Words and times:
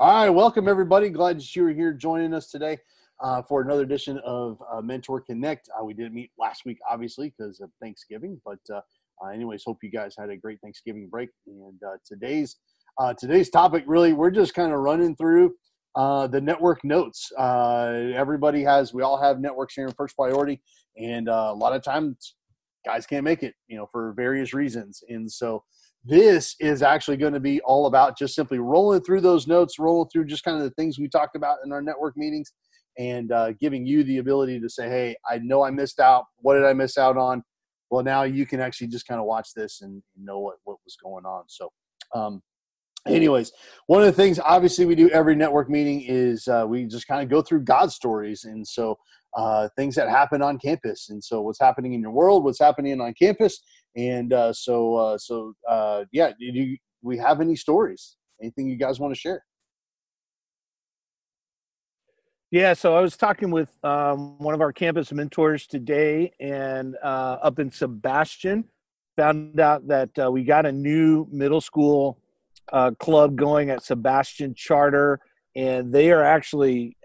All 0.00 0.12
right, 0.12 0.30
welcome 0.30 0.68
everybody. 0.68 1.08
Glad 1.08 1.38
that 1.38 1.56
you 1.56 1.66
are 1.66 1.72
here 1.72 1.92
joining 1.92 2.32
us 2.32 2.52
today 2.52 2.78
uh, 3.18 3.42
for 3.42 3.62
another 3.62 3.82
edition 3.82 4.20
of 4.24 4.62
uh, 4.72 4.80
Mentor 4.80 5.20
Connect. 5.20 5.68
Uh, 5.76 5.84
we 5.84 5.92
didn't 5.92 6.14
meet 6.14 6.30
last 6.38 6.64
week, 6.64 6.78
obviously, 6.88 7.34
because 7.36 7.58
of 7.58 7.68
Thanksgiving, 7.82 8.40
but 8.44 8.60
uh, 8.72 8.80
uh, 9.20 9.30
anyways, 9.30 9.64
hope 9.66 9.78
you 9.82 9.90
guys 9.90 10.14
had 10.16 10.30
a 10.30 10.36
great 10.36 10.60
Thanksgiving 10.60 11.08
break. 11.08 11.30
And 11.48 11.82
uh, 11.84 11.96
today's 12.06 12.58
today's 13.18 13.50
topic, 13.50 13.82
really, 13.88 14.12
we're 14.12 14.30
just 14.30 14.54
kind 14.54 14.72
of 14.72 14.78
running 14.78 15.16
through 15.16 15.56
the 15.96 16.40
network 16.40 16.84
notes. 16.84 17.32
everybody 17.36 18.62
has, 18.62 18.94
we 18.94 19.02
all 19.02 19.20
have 19.20 19.40
networks 19.40 19.74
here 19.74 19.88
in 19.88 19.92
First 19.94 20.14
Priority, 20.14 20.62
and 20.96 21.26
a 21.26 21.52
lot 21.52 21.72
of 21.72 21.82
times 21.82 22.36
guys 22.86 23.04
can't 23.04 23.24
make 23.24 23.42
it, 23.42 23.54
you 23.66 23.76
know, 23.76 23.88
for 23.90 24.12
various 24.12 24.54
reasons, 24.54 25.02
and 25.08 25.28
so 25.28 25.64
this 26.04 26.54
is 26.60 26.82
actually 26.82 27.16
going 27.16 27.32
to 27.32 27.40
be 27.40 27.60
all 27.62 27.86
about 27.86 28.16
just 28.16 28.34
simply 28.34 28.58
rolling 28.58 29.02
through 29.02 29.20
those 29.20 29.46
notes, 29.46 29.78
rolling 29.78 30.08
through 30.10 30.26
just 30.26 30.44
kind 30.44 30.56
of 30.56 30.62
the 30.62 30.70
things 30.70 30.98
we 30.98 31.08
talked 31.08 31.36
about 31.36 31.58
in 31.64 31.72
our 31.72 31.82
network 31.82 32.16
meetings, 32.16 32.52
and 32.98 33.30
uh, 33.32 33.52
giving 33.60 33.86
you 33.86 34.02
the 34.04 34.18
ability 34.18 34.60
to 34.60 34.68
say, 34.68 34.88
hey, 34.88 35.16
I 35.28 35.38
know 35.38 35.62
I 35.62 35.70
missed 35.70 36.00
out. 36.00 36.24
What 36.38 36.54
did 36.54 36.64
I 36.64 36.72
miss 36.72 36.98
out 36.98 37.16
on? 37.16 37.42
Well, 37.90 38.02
now 38.02 38.24
you 38.24 38.44
can 38.46 38.60
actually 38.60 38.88
just 38.88 39.06
kind 39.06 39.20
of 39.20 39.26
watch 39.26 39.50
this 39.54 39.80
and 39.82 40.02
know 40.16 40.40
what, 40.40 40.56
what 40.64 40.78
was 40.84 40.96
going 41.02 41.24
on. 41.24 41.44
So, 41.46 41.70
um, 42.14 42.42
anyways, 43.06 43.52
one 43.86 44.02
of 44.02 44.06
the 44.06 44.12
things 44.12 44.38
obviously 44.38 44.84
we 44.84 44.94
do 44.94 45.08
every 45.10 45.36
network 45.36 45.70
meeting 45.70 46.02
is 46.02 46.48
uh, 46.48 46.64
we 46.68 46.84
just 46.84 47.06
kind 47.06 47.22
of 47.22 47.30
go 47.30 47.40
through 47.40 47.62
God 47.62 47.90
stories. 47.90 48.44
And 48.44 48.66
so, 48.66 48.98
uh, 49.36 49.68
things 49.76 49.94
that 49.94 50.08
happen 50.08 50.42
on 50.42 50.58
campus. 50.58 51.10
And 51.10 51.22
so, 51.22 51.40
what's 51.40 51.60
happening 51.60 51.94
in 51.94 52.00
your 52.00 52.10
world, 52.10 52.44
what's 52.44 52.58
happening 52.58 53.00
on 53.00 53.14
campus, 53.14 53.60
and 53.96 54.32
uh, 54.32 54.52
so, 54.52 54.94
uh, 54.96 55.18
so 55.18 55.54
uh, 55.68 56.04
yeah, 56.12 56.32
do 56.38 56.46
you, 56.46 56.76
we 57.02 57.18
have 57.18 57.40
any 57.40 57.56
stories? 57.56 58.16
Anything 58.40 58.68
you 58.68 58.76
guys 58.76 59.00
want 59.00 59.14
to 59.14 59.18
share? 59.18 59.42
Yeah, 62.50 62.72
so 62.72 62.96
I 62.96 63.00
was 63.00 63.16
talking 63.16 63.50
with 63.50 63.70
um, 63.84 64.38
one 64.38 64.54
of 64.54 64.62
our 64.62 64.72
campus 64.72 65.12
mentors 65.12 65.66
today, 65.66 66.32
and 66.40 66.96
uh, 67.02 67.36
up 67.42 67.58
in 67.58 67.70
Sebastian, 67.70 68.64
found 69.18 69.60
out 69.60 69.86
that 69.88 70.10
uh, 70.18 70.30
we 70.30 70.44
got 70.44 70.64
a 70.64 70.72
new 70.72 71.26
middle 71.30 71.60
school 71.60 72.18
uh, 72.72 72.92
club 72.98 73.36
going 73.36 73.68
at 73.68 73.82
Sebastian 73.82 74.54
Charter, 74.54 75.20
and 75.56 75.92
they 75.92 76.10
are 76.10 76.22
actually 76.22 76.96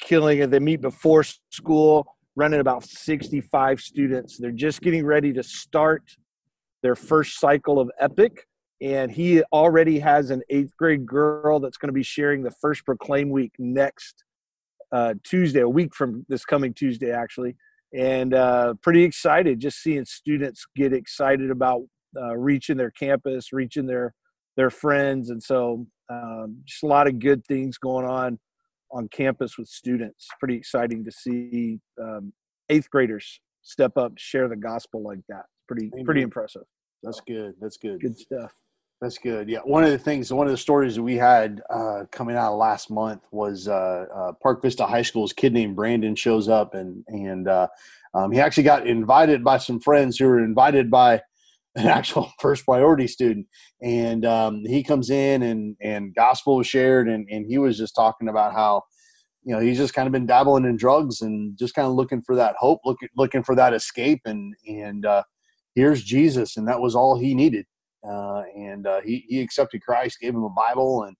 killing 0.00 0.38
it. 0.38 0.50
They 0.50 0.58
meet 0.58 0.80
before 0.80 1.24
school 1.50 2.06
running 2.36 2.60
about 2.60 2.84
65 2.84 3.80
students. 3.80 4.38
They're 4.38 4.50
just 4.50 4.82
getting 4.82 5.04
ready 5.04 5.32
to 5.32 5.42
start 5.42 6.02
their 6.82 6.94
first 6.94 7.40
cycle 7.40 7.80
of 7.80 7.90
Epic. 7.98 8.46
And 8.82 9.10
he 9.10 9.42
already 9.52 9.98
has 10.00 10.30
an 10.30 10.42
eighth 10.50 10.76
grade 10.76 11.06
girl 11.06 11.58
that's 11.60 11.78
going 11.78 11.88
to 11.88 11.94
be 11.94 12.02
sharing 12.02 12.42
the 12.42 12.50
first 12.50 12.84
Proclaim 12.84 13.30
Week 13.30 13.52
next 13.58 14.22
uh, 14.92 15.14
Tuesday, 15.24 15.60
a 15.60 15.68
week 15.68 15.94
from 15.94 16.26
this 16.28 16.44
coming 16.44 16.74
Tuesday, 16.74 17.10
actually. 17.10 17.56
And 17.94 18.34
uh, 18.34 18.74
pretty 18.82 19.02
excited 19.04 19.60
just 19.60 19.82
seeing 19.82 20.04
students 20.04 20.66
get 20.76 20.92
excited 20.92 21.50
about 21.50 21.82
uh, 22.16 22.36
reaching 22.36 22.76
their 22.76 22.90
campus, 22.90 23.52
reaching 23.52 23.86
their 23.86 24.14
their 24.56 24.70
friends, 24.70 25.28
and 25.28 25.42
so 25.42 25.86
um, 26.08 26.62
just 26.64 26.82
a 26.82 26.86
lot 26.86 27.06
of 27.06 27.18
good 27.18 27.44
things 27.46 27.76
going 27.76 28.06
on 28.06 28.38
on 28.90 29.08
campus 29.08 29.58
with 29.58 29.68
students. 29.68 30.26
Pretty 30.38 30.56
exciting 30.56 31.04
to 31.04 31.10
see 31.10 31.80
um, 32.00 32.32
eighth 32.68 32.90
graders 32.90 33.40
step 33.62 33.96
up, 33.96 34.12
share 34.16 34.48
the 34.48 34.56
gospel 34.56 35.02
like 35.02 35.20
that. 35.28 35.44
Pretty 35.68 35.90
Amen. 35.92 36.04
pretty 36.04 36.22
impressive. 36.22 36.62
That's 37.02 37.20
good. 37.20 37.54
That's 37.60 37.76
good. 37.76 38.00
Good 38.00 38.18
stuff. 38.18 38.52
That's 39.00 39.18
good. 39.18 39.48
Yeah, 39.50 39.58
one 39.64 39.84
of 39.84 39.90
the 39.90 39.98
things, 39.98 40.32
one 40.32 40.46
of 40.46 40.52
the 40.52 40.56
stories 40.56 40.96
that 40.96 41.02
we 41.02 41.16
had 41.16 41.60
uh, 41.68 42.04
coming 42.10 42.34
out 42.34 42.56
last 42.56 42.90
month 42.90 43.20
was 43.30 43.68
uh, 43.68 44.06
uh, 44.14 44.32
Park 44.42 44.62
Vista 44.62 44.86
High 44.86 45.02
School's 45.02 45.34
kid 45.34 45.52
named 45.52 45.76
Brandon 45.76 46.14
shows 46.14 46.48
up, 46.48 46.74
and 46.74 47.04
and 47.08 47.46
uh, 47.46 47.68
um, 48.14 48.32
he 48.32 48.40
actually 48.40 48.62
got 48.62 48.86
invited 48.86 49.44
by 49.44 49.58
some 49.58 49.80
friends 49.80 50.16
who 50.16 50.26
were 50.26 50.42
invited 50.42 50.90
by 50.90 51.20
an 51.82 51.86
actual 51.86 52.32
first 52.40 52.64
priority 52.64 53.06
student. 53.06 53.46
And 53.82 54.24
um, 54.24 54.62
he 54.64 54.82
comes 54.82 55.10
in 55.10 55.42
and 55.42 55.76
and 55.80 56.14
gospel 56.14 56.56
was 56.56 56.66
shared 56.66 57.08
and 57.08 57.28
and 57.30 57.46
he 57.46 57.58
was 57.58 57.78
just 57.78 57.94
talking 57.94 58.28
about 58.28 58.52
how 58.52 58.82
you 59.44 59.54
know 59.54 59.60
he's 59.60 59.78
just 59.78 59.94
kind 59.94 60.06
of 60.06 60.12
been 60.12 60.26
dabbling 60.26 60.64
in 60.64 60.76
drugs 60.76 61.20
and 61.20 61.56
just 61.58 61.74
kind 61.74 61.86
of 61.86 61.94
looking 61.94 62.22
for 62.22 62.34
that 62.36 62.56
hope 62.58 62.80
looking 62.84 63.08
looking 63.16 63.42
for 63.42 63.54
that 63.54 63.74
escape 63.74 64.20
and 64.24 64.54
and 64.66 65.06
uh, 65.06 65.22
here's 65.74 66.02
jesus 66.02 66.56
and 66.56 66.66
that 66.66 66.80
was 66.80 66.94
all 66.94 67.18
he 67.18 67.34
needed. 67.34 67.66
Uh, 68.08 68.42
and 68.54 68.86
uh, 68.86 69.00
he, 69.04 69.24
he 69.28 69.40
accepted 69.40 69.82
christ 69.82 70.18
gave 70.20 70.34
him 70.34 70.44
a 70.44 70.50
bible 70.50 71.02
and 71.04 71.16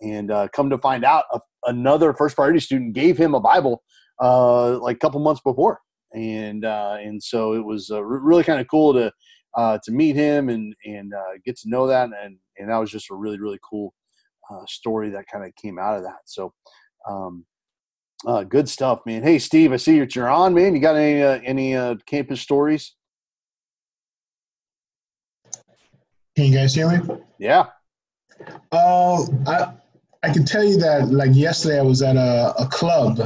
and 0.00 0.30
uh, 0.30 0.48
come 0.48 0.68
to 0.68 0.78
find 0.78 1.04
out 1.04 1.24
a, 1.32 1.40
another 1.64 2.12
first 2.12 2.34
priority 2.36 2.60
student 2.60 2.92
gave 2.92 3.16
him 3.16 3.34
a 3.34 3.40
bible 3.40 3.82
uh, 4.22 4.78
like 4.78 4.96
a 4.96 4.98
couple 4.98 5.20
months 5.20 5.40
before. 5.42 5.80
And 6.12 6.64
uh, 6.64 6.96
and 7.00 7.22
so 7.22 7.54
it 7.54 7.64
was 7.64 7.90
really 7.92 8.44
kind 8.44 8.60
of 8.60 8.68
cool 8.68 8.92
to 8.94 9.10
uh, 9.56 9.78
to 9.84 9.92
meet 9.92 10.16
him 10.16 10.48
and 10.48 10.74
and 10.84 11.12
uh, 11.14 11.38
get 11.44 11.56
to 11.58 11.68
know 11.68 11.86
that 11.86 12.10
and 12.22 12.38
and 12.58 12.70
that 12.70 12.76
was 12.76 12.90
just 12.90 13.10
a 13.10 13.14
really 13.14 13.38
really 13.38 13.58
cool 13.62 13.94
uh, 14.50 14.64
story 14.66 15.10
that 15.10 15.26
kind 15.32 15.44
of 15.44 15.54
came 15.56 15.78
out 15.78 15.96
of 15.96 16.02
that. 16.02 16.20
So. 16.24 16.52
Um, 17.08 17.44
uh, 18.26 18.42
good 18.42 18.68
stuff, 18.68 19.00
man. 19.04 19.22
Hey, 19.22 19.38
Steve, 19.38 19.72
I 19.72 19.76
see 19.76 19.96
you're 19.96 20.30
on, 20.30 20.54
man. 20.54 20.74
You 20.74 20.80
got 20.80 20.96
any 20.96 21.22
uh, 21.22 21.40
any 21.44 21.76
uh, 21.76 21.96
campus 22.06 22.40
stories? 22.40 22.94
Can 26.36 26.46
you 26.46 26.54
guys 26.54 26.74
hear 26.74 26.88
me? 26.88 27.16
Yeah. 27.38 27.66
Uh, 28.72 29.22
I 29.46 29.72
I 30.22 30.32
can 30.32 30.44
tell 30.44 30.64
you 30.64 30.78
that 30.78 31.10
like 31.10 31.34
yesterday 31.34 31.78
I 31.78 31.82
was 31.82 32.02
at 32.02 32.16
a, 32.16 32.54
a 32.58 32.66
club 32.66 33.20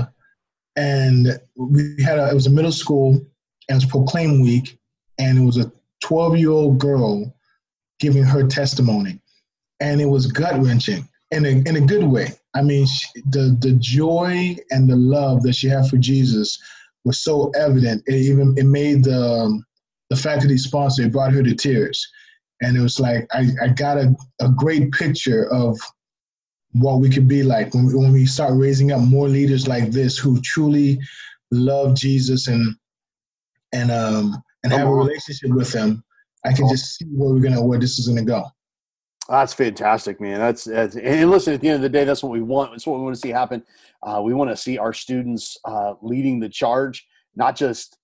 and 0.77 1.28
we 1.56 1.97
had 2.03 2.19
a 2.19 2.28
it 2.31 2.34
was 2.34 2.47
a 2.47 2.50
middle 2.50 2.72
school 2.72 3.15
and 3.15 3.27
it 3.69 3.75
was 3.75 3.87
proclaim 3.87 4.43
week 4.43 4.78
and 5.19 5.39
it 5.39 5.45
was 5.45 5.59
a 5.59 5.71
12 6.03 6.38
year 6.38 6.50
old 6.50 6.78
girl 6.78 7.34
giving 8.00 8.22
her 8.22 8.47
testimony. 8.47 9.20
And 9.81 10.00
it 10.00 10.06
was 10.06 10.31
gut 10.31 10.60
wrenching 10.60 11.09
in 11.31 11.44
a, 11.44 11.48
in 11.48 11.76
a 11.76 11.86
good 11.86 12.04
way. 12.04 12.28
I 12.54 12.62
mean, 12.62 12.86
she, 12.86 13.06
the, 13.31 13.56
the 13.60 13.72
joy 13.75 14.56
and 14.70 14.88
the 14.88 14.97
love 14.97 15.42
that 15.42 15.54
she 15.54 15.69
had 15.69 15.88
for 15.88 15.97
Jesus 15.97 16.59
was 17.04 17.20
so 17.20 17.50
evident. 17.50 18.03
It 18.06 18.16
even 18.16 18.54
it 18.56 18.66
made 18.66 19.04
the, 19.04 19.62
the 20.10 20.16
faculty 20.16 20.59
sponsor, 20.59 21.03
it 21.03 21.12
brought 21.12 21.32
her 21.32 21.42
to 21.42 21.54
tears. 21.54 22.06
And 22.60 22.76
it 22.76 22.80
was 22.80 22.98
like, 22.98 23.26
I, 23.32 23.48
I 23.62 23.69
got 23.69 23.98
a, 23.98 24.15
a 24.41 24.48
great 24.48 24.91
picture 24.91 25.48
of 25.53 25.78
what 26.72 27.00
we 27.00 27.09
could 27.09 27.28
be 27.28 27.42
like 27.42 27.72
when, 27.75 27.86
when 27.97 28.12
we 28.12 28.26
start 28.26 28.53
raising 28.54 28.92
up 28.92 29.00
more 29.00 29.28
leaders 29.28 29.69
like 29.69 29.91
this 29.91 30.19
who 30.19 30.41
truly 30.42 30.98
love 31.50 31.94
Jesus 31.97 32.48
and 32.48 32.75
and 33.72 33.91
um 33.91 34.42
and 34.64 34.72
have 34.72 34.88
a 34.88 34.92
relationship 34.92 35.50
with 35.50 35.72
them, 35.72 36.02
I 36.44 36.52
can 36.52 36.69
just 36.69 36.96
see 36.96 37.06
where 37.06 37.34
we're 37.34 37.41
gonna 37.41 37.62
where 37.62 37.78
this 37.78 37.98
is 37.98 38.08
gonna 38.08 38.24
go. 38.24 38.44
That's 39.28 39.52
fantastic, 39.52 40.22
man. 40.22 40.38
That's, 40.38 40.64
that's, 40.64 40.96
and 40.96 41.30
listen. 41.30 41.52
At 41.52 41.60
the 41.60 41.69
end 41.69 41.76
of 41.76 41.82
the 41.82 41.91
day, 41.91 42.04
that's 42.04 42.22
what 42.22 42.32
we 42.32 42.41
want. 42.41 42.70
That's 42.70 42.86
what 42.86 42.98
we 42.98 43.04
want 43.04 43.14
to 43.14 43.20
see 43.20 43.28
happen. 43.28 43.62
Uh, 44.02 44.22
we 44.24 44.32
want 44.32 44.48
to 44.50 44.56
see 44.56 44.78
our 44.78 44.94
students 44.94 45.58
uh, 45.66 45.94
leading 46.00 46.41
the 46.41 46.48
charge, 46.48 47.06
not 47.36 47.54
just 47.54 47.98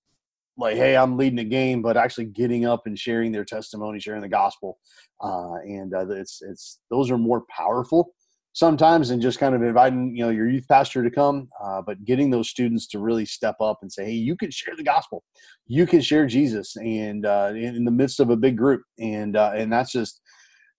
like, 0.55 0.75
"Hey, 0.75 0.95
I'm 0.95 1.17
leading 1.17 1.37
the 1.37 1.43
game," 1.43 1.81
but 1.81 1.97
actually 1.97 2.25
getting 2.25 2.65
up 2.65 2.85
and 2.85 2.97
sharing 2.97 3.31
their 3.31 3.43
testimony, 3.43 3.99
sharing 3.99 4.21
the 4.21 4.29
gospel. 4.29 4.77
Uh, 5.19 5.55
and 5.63 5.95
uh, 5.95 6.07
it's 6.09 6.43
it's 6.43 6.79
those 6.91 7.09
are 7.09 7.17
more 7.17 7.43
powerful 7.49 8.13
sometimes 8.55 9.09
and 9.09 9.21
just 9.21 9.37
kind 9.37 9.53
of 9.53 9.61
inviting 9.61 10.15
you 10.15 10.23
know 10.23 10.31
your 10.31 10.49
youth 10.49 10.65
pastor 10.69 11.03
to 11.03 11.11
come 11.11 11.49
uh, 11.61 11.81
but 11.81 12.03
getting 12.05 12.31
those 12.31 12.49
students 12.49 12.87
to 12.87 12.99
really 12.99 13.25
step 13.25 13.55
up 13.59 13.79
and 13.81 13.91
say 13.91 14.05
hey 14.05 14.11
you 14.13 14.35
can 14.35 14.49
share 14.49 14.75
the 14.75 14.83
gospel. 14.83 15.23
You 15.67 15.85
can 15.85 16.01
share 16.01 16.25
jesus 16.25 16.75
and 16.77 17.25
uh, 17.25 17.49
in, 17.51 17.75
in, 17.75 17.85
the 17.85 17.91
midst 17.91 18.19
of 18.19 18.29
a 18.29 18.37
big 18.37 18.57
group. 18.57 18.81
And 18.97 19.35
uh, 19.35 19.51
and 19.55 19.71
that's 19.71 19.91
just 19.91 20.21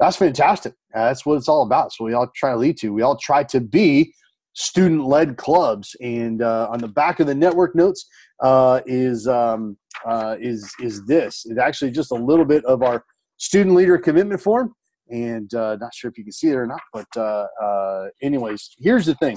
that's 0.01 0.17
fantastic. 0.17 0.75
That's 0.93 1.25
what 1.25 1.37
it's 1.37 1.49
all 1.49 1.63
about. 1.63 1.93
So 1.93 2.05
we 2.05 2.15
all 2.15 2.31
try 2.35 2.51
to 2.51 2.57
lead 2.57 2.79
to. 2.79 2.93
We 2.93 3.03
all 3.03 3.17
try 3.17 3.45
to 3.45 3.61
be 3.61 4.13
student-led 4.55 5.37
clubs. 5.37 5.95
And 6.01 6.43
uh, 6.43 6.69
on 6.71 6.81
the 6.81 6.89
back 6.89 7.21
of 7.21 7.27
the 7.27 7.35
network 7.35 7.75
notes 7.75 8.07
uh, 8.43 8.81
is 8.87 9.29
um, 9.29 9.77
uh, 10.07 10.37
is 10.41 10.71
is 10.83 11.05
this. 11.07 11.45
It's 11.47 11.59
actually 11.59 11.91
just 11.91 12.11
a 12.11 12.15
little 12.15 12.45
bit 12.45 12.65
of 12.65 12.83
our 12.83 13.05
student 13.39 13.75
leader 13.75 13.99
commitment 13.99 14.41
form 14.41 14.73
and 15.11 15.55
uh, 15.55 15.77
not 15.77 15.95
sure 15.95 16.11
if 16.11 16.19
you 16.19 16.25
can 16.25 16.33
see 16.33 16.49
it 16.49 16.57
or 16.57 16.67
not 16.67 16.81
but 16.93 17.07
uh, 17.17 17.47
uh, 17.63 18.07
anyways 18.23 18.75
here's 18.79 19.07
the 19.07 19.15
thing. 19.17 19.37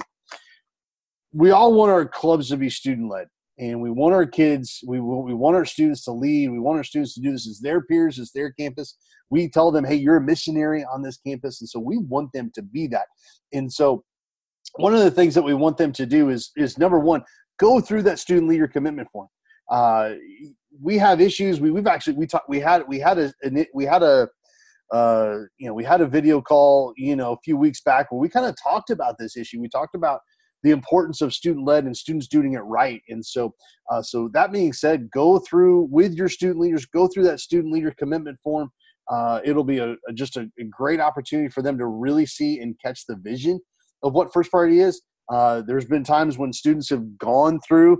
We 1.32 1.52
all 1.52 1.72
want 1.74 1.92
our 1.92 2.06
clubs 2.06 2.48
to 2.48 2.56
be 2.56 2.70
student 2.70 3.10
led 3.10 3.28
and 3.58 3.80
we 3.80 3.90
want 3.90 4.14
our 4.14 4.26
kids 4.26 4.82
we, 4.86 5.00
we 5.00 5.34
want 5.34 5.56
our 5.56 5.64
students 5.64 6.04
to 6.04 6.12
lead 6.12 6.50
we 6.50 6.58
want 6.58 6.78
our 6.78 6.84
students 6.84 7.14
to 7.14 7.20
do 7.20 7.32
this 7.32 7.48
as 7.48 7.60
their 7.60 7.82
peers 7.82 8.18
as 8.18 8.32
their 8.32 8.52
campus. 8.52 8.96
We 9.30 9.48
tell 9.48 9.70
them 9.70 9.84
hey 9.84 9.94
you're 9.94 10.16
a 10.16 10.20
missionary 10.20 10.84
on 10.84 11.02
this 11.02 11.18
campus 11.18 11.60
and 11.60 11.68
so 11.68 11.78
we 11.78 11.98
want 11.98 12.32
them 12.32 12.50
to 12.54 12.62
be 12.62 12.86
that. 12.88 13.06
And 13.52 13.72
so 13.72 14.04
one 14.76 14.94
of 14.94 15.00
the 15.00 15.10
things 15.10 15.34
that 15.34 15.42
we 15.42 15.54
want 15.54 15.76
them 15.76 15.92
to 15.92 16.06
do 16.06 16.30
is 16.30 16.50
is 16.56 16.78
number 16.78 16.98
one 16.98 17.22
go 17.58 17.80
through 17.80 18.02
that 18.02 18.18
student 18.18 18.48
leader 18.48 18.66
commitment 18.66 19.08
form. 19.12 19.28
Uh, 19.70 20.14
we 20.80 20.98
have 20.98 21.20
issues. 21.20 21.60
We, 21.60 21.70
we've 21.70 21.86
actually 21.86 22.14
we 22.14 22.26
talked 22.26 22.48
we 22.48 22.58
had 22.58 22.86
we 22.88 22.98
had 22.98 23.18
a 23.18 23.32
we 23.74 23.84
had 23.84 24.02
a 24.02 24.28
uh, 24.92 25.38
you 25.58 25.68
know, 25.68 25.74
we 25.74 25.84
had 25.84 26.00
a 26.00 26.06
video 26.06 26.40
call, 26.40 26.92
you 26.96 27.14
know, 27.14 27.32
a 27.32 27.38
few 27.44 27.56
weeks 27.56 27.80
back 27.80 28.10
where 28.10 28.20
we 28.20 28.28
kind 28.28 28.46
of 28.46 28.56
talked 28.62 28.90
about 28.90 29.16
this 29.18 29.36
issue. 29.36 29.60
We 29.60 29.68
talked 29.68 29.94
about 29.94 30.20
the 30.62 30.70
importance 30.70 31.20
of 31.20 31.32
student 31.32 31.66
led 31.66 31.84
and 31.84 31.96
students 31.96 32.26
doing 32.26 32.54
it 32.54 32.60
right. 32.60 33.02
And 33.08 33.24
so, 33.24 33.54
uh, 33.90 34.02
so 34.02 34.28
that 34.34 34.52
being 34.52 34.72
said, 34.72 35.10
go 35.10 35.38
through 35.38 35.88
with 35.90 36.14
your 36.14 36.28
student 36.28 36.60
leaders, 36.60 36.86
go 36.86 37.06
through 37.06 37.24
that 37.24 37.40
student 37.40 37.72
leader 37.72 37.94
commitment 37.96 38.38
form. 38.42 38.70
Uh, 39.10 39.40
it'll 39.44 39.64
be 39.64 39.78
a, 39.78 39.92
a 40.08 40.12
just 40.12 40.36
a, 40.36 40.48
a, 40.58 40.64
great 40.64 41.00
opportunity 41.00 41.48
for 41.48 41.62
them 41.62 41.76
to 41.76 41.86
really 41.86 42.26
see 42.26 42.60
and 42.60 42.78
catch 42.80 43.06
the 43.06 43.16
vision 43.16 43.58
of 44.02 44.12
what 44.12 44.32
first 44.32 44.50
priority 44.50 44.80
is. 44.80 45.02
Uh, 45.28 45.62
there's 45.62 45.84
been 45.84 46.04
times 46.04 46.38
when 46.38 46.52
students 46.52 46.90
have 46.90 47.18
gone 47.18 47.58
through 47.66 47.98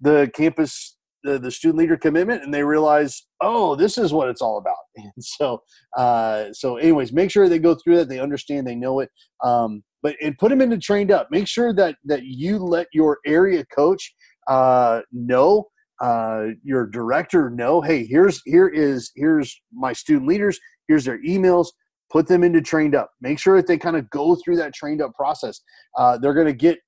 the 0.00 0.30
campus 0.34 0.96
the, 1.28 1.38
the 1.38 1.50
student 1.50 1.78
leader 1.78 1.96
commitment 1.96 2.42
and 2.42 2.52
they 2.52 2.64
realize 2.64 3.26
oh 3.40 3.74
this 3.76 3.98
is 3.98 4.12
what 4.12 4.28
it's 4.28 4.42
all 4.42 4.58
about. 4.58 4.76
And 4.96 5.24
so 5.24 5.62
uh, 5.96 6.46
so 6.52 6.76
anyways 6.76 7.12
make 7.12 7.30
sure 7.30 7.48
they 7.48 7.58
go 7.58 7.76
through 7.76 7.96
that. 7.96 8.08
They 8.08 8.20
understand 8.20 8.66
they 8.66 8.74
know 8.74 9.00
it. 9.00 9.10
Um, 9.44 9.82
but 10.02 10.16
and 10.22 10.36
put 10.38 10.48
them 10.50 10.60
into 10.60 10.78
trained 10.78 11.10
up. 11.10 11.28
Make 11.30 11.46
sure 11.46 11.72
that 11.74 11.96
that 12.04 12.24
you 12.24 12.58
let 12.58 12.88
your 12.92 13.18
area 13.26 13.64
coach 13.66 14.14
uh, 14.48 15.02
know 15.12 15.68
uh, 16.00 16.48
your 16.62 16.86
director 16.86 17.50
know 17.50 17.80
hey 17.80 18.04
here's 18.06 18.40
here 18.44 18.68
is 18.68 19.12
here's 19.14 19.60
my 19.72 19.92
student 19.92 20.28
leaders. 20.28 20.58
Here's 20.88 21.04
their 21.04 21.22
emails. 21.22 21.68
Put 22.10 22.26
them 22.26 22.42
into 22.42 22.62
trained 22.62 22.94
up. 22.94 23.10
Make 23.20 23.38
sure 23.38 23.56
that 23.56 23.66
they 23.66 23.76
kind 23.76 23.96
of 23.96 24.08
go 24.10 24.34
through 24.34 24.56
that 24.56 24.74
trained 24.74 25.02
up 25.02 25.12
process. 25.14 25.60
Uh, 25.96 26.16
they're 26.16 26.34
going 26.34 26.46
to 26.46 26.54
get 26.54 26.78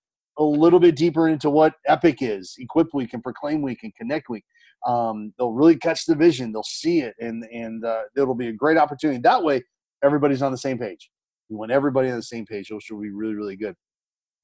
a 0.41 0.45
little 0.45 0.81
bit 0.81 0.97
deeper 0.97 1.29
into 1.29 1.51
what 1.51 1.75
Epic 1.87 2.19
is, 2.23 2.57
Equip 2.59 2.95
Week 2.95 3.13
and 3.13 3.23
Proclaim 3.23 3.61
Week 3.61 3.81
and 3.83 3.95
Connect 3.95 4.29
Week. 4.31 4.45
Um, 4.87 5.35
they'll 5.39 5.53
really 5.53 5.77
catch 5.77 6.07
the 6.07 6.15
vision. 6.15 6.51
They'll 6.51 6.63
see 6.63 7.01
it, 7.01 7.15
and 7.21 7.45
and 7.45 7.85
uh, 7.85 8.03
it'll 8.17 8.35
be 8.35 8.49
a 8.49 8.53
great 8.53 8.79
opportunity. 8.79 9.21
That 9.21 9.45
way, 9.45 9.63
everybody's 10.03 10.41
on 10.41 10.51
the 10.51 10.59
same 10.59 10.79
page. 10.79 11.11
We 11.51 11.57
want 11.57 11.71
everybody 11.71 12.09
on 12.09 12.17
the 12.17 12.23
same 12.23 12.47
page, 12.47 12.71
which 12.71 12.87
will 12.91 13.01
be 13.01 13.11
really 13.11 13.35
really 13.35 13.57
good. 13.57 13.75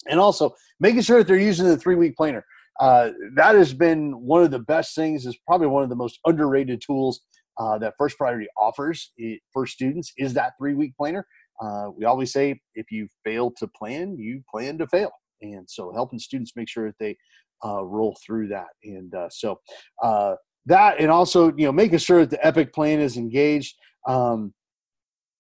And 0.09 0.21
also 0.21 0.55
making 0.79 1.01
sure 1.01 1.19
that 1.19 1.27
they're 1.27 1.39
using 1.39 1.67
the 1.67 1.79
three 1.79 1.97
week 1.97 2.17
planner. 2.17 2.45
Uh, 2.79 3.13
that 3.35 3.55
has 3.55 3.73
been 3.73 4.13
one 4.21 4.43
of 4.43 4.51
the 4.51 4.59
best 4.59 4.95
things. 4.95 5.25
Is 5.25 5.39
probably 5.47 5.69
one 5.69 5.83
of 5.83 5.89
the 5.89 5.97
most 5.97 6.21
underrated 6.27 6.83
tools 6.87 7.23
uh, 7.59 7.79
that 7.79 7.95
First 7.97 8.19
Priority 8.19 8.49
offers 8.59 9.13
for 9.51 9.67
students. 9.67 10.13
Is 10.19 10.35
that 10.35 10.53
three 10.59 10.75
week 10.75 10.95
planner? 10.95 11.27
Uh, 11.59 11.89
we 11.97 12.05
always 12.05 12.35
say 12.35 12.61
if 12.75 12.93
you 12.93 13.09
fail 13.25 13.51
to 13.51 13.67
plan, 13.67 14.19
you 14.19 14.43
plan 14.53 14.77
to 14.77 14.87
fail 14.87 15.11
and 15.43 15.69
so 15.69 15.93
helping 15.93 16.19
students 16.19 16.53
make 16.57 16.69
sure 16.69 16.87
that 16.87 16.99
they 16.99 17.17
uh, 17.65 17.85
roll 17.85 18.17
through 18.25 18.49
that 18.49 18.69
and 18.85 19.15
uh, 19.15 19.29
so 19.31 19.59
uh, 20.03 20.35
that 20.67 21.01
and 21.01 21.11
also 21.11 21.53
you 21.57 21.67
know 21.67 21.73
making 21.73 21.99
sure 21.99 22.21
that 22.21 22.31
the 22.31 22.47
epic 22.47 22.73
plan 22.73 23.01
is 23.01 23.17
engaged 23.17 23.77
um, 24.07 24.53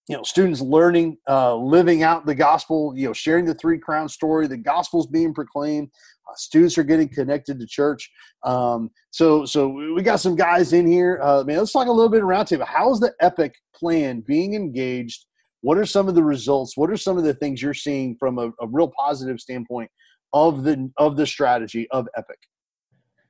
you 0.08 0.16
know 0.16 0.22
students 0.22 0.60
learning 0.60 1.16
uh, 1.28 1.54
living 1.54 2.02
out 2.02 2.26
the 2.26 2.34
gospel 2.34 2.92
you 2.96 3.06
know 3.06 3.12
sharing 3.12 3.44
the 3.44 3.54
three 3.54 3.78
crown 3.78 4.08
story 4.08 4.46
the 4.46 4.56
gospel's 4.56 5.06
being 5.06 5.34
proclaimed 5.34 5.88
uh, 6.28 6.34
students 6.36 6.78
are 6.78 6.84
getting 6.84 7.08
connected 7.08 7.58
to 7.58 7.66
church 7.66 8.10
um, 8.44 8.90
so 9.10 9.44
so 9.44 9.68
we 9.68 10.02
got 10.02 10.20
some 10.20 10.36
guys 10.36 10.72
in 10.72 10.86
here 10.86 11.20
uh, 11.22 11.42
man 11.44 11.58
let's 11.58 11.72
talk 11.72 11.88
a 11.88 11.92
little 11.92 12.10
bit 12.10 12.22
around 12.22 12.46
table. 12.46 12.64
How's 12.66 13.00
the 13.00 13.12
epic 13.20 13.54
plan 13.74 14.20
being 14.20 14.54
engaged 14.54 15.26
what 15.62 15.78
are 15.78 15.86
some 15.86 16.08
of 16.08 16.14
the 16.14 16.22
results? 16.22 16.76
What 16.76 16.90
are 16.90 16.96
some 16.96 17.18
of 17.18 17.24
the 17.24 17.34
things 17.34 17.62
you're 17.62 17.74
seeing 17.74 18.16
from 18.18 18.38
a, 18.38 18.48
a 18.60 18.66
real 18.68 18.92
positive 18.98 19.40
standpoint 19.40 19.90
of 20.32 20.64
the 20.64 20.90
of 20.98 21.16
the 21.16 21.26
strategy 21.26 21.88
of 21.90 22.08
Epic? 22.16 22.38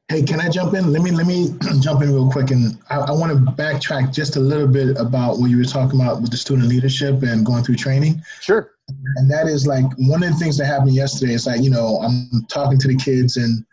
Hey, 0.09 0.23
can 0.23 0.41
I 0.41 0.49
jump 0.49 0.75
in? 0.75 0.93
Let 0.93 1.03
me 1.03 1.11
let 1.11 1.27
me 1.27 1.49
jump 1.81 2.03
in 2.03 2.13
real 2.13 2.31
quick, 2.31 2.51
and 2.51 2.79
I, 2.91 2.99
I 2.99 3.11
want 3.11 3.33
to 3.33 3.53
backtrack 3.53 4.13
just 4.13 4.37
a 4.37 4.41
little 4.41 4.69
bit 4.69 4.97
about 4.99 5.39
what 5.39 5.51
you 5.51 5.59
were 5.59 5.65
talking 5.65 6.01
about 6.01 6.21
with 6.21 6.31
the 6.31 6.37
student 6.37 6.69
leadership 6.69 7.23
and 7.23 7.45
going 7.45 7.65
through 7.65 7.77
training. 7.77 8.23
Sure. 8.41 8.73
And 9.17 9.29
that 9.31 9.49
is 9.49 9.67
like 9.67 9.85
one 9.99 10.23
of 10.23 10.31
the 10.31 10.37
things 10.37 10.57
that 10.59 10.67
happened 10.67 10.95
yesterday. 10.95 11.35
Is 11.35 11.47
like 11.47 11.61
you 11.61 11.71
know 11.71 11.99
I'm 12.03 12.47
talking 12.49 12.79
to 12.79 12.89
the 12.89 12.97
kids 12.97 13.37
and 13.37 13.65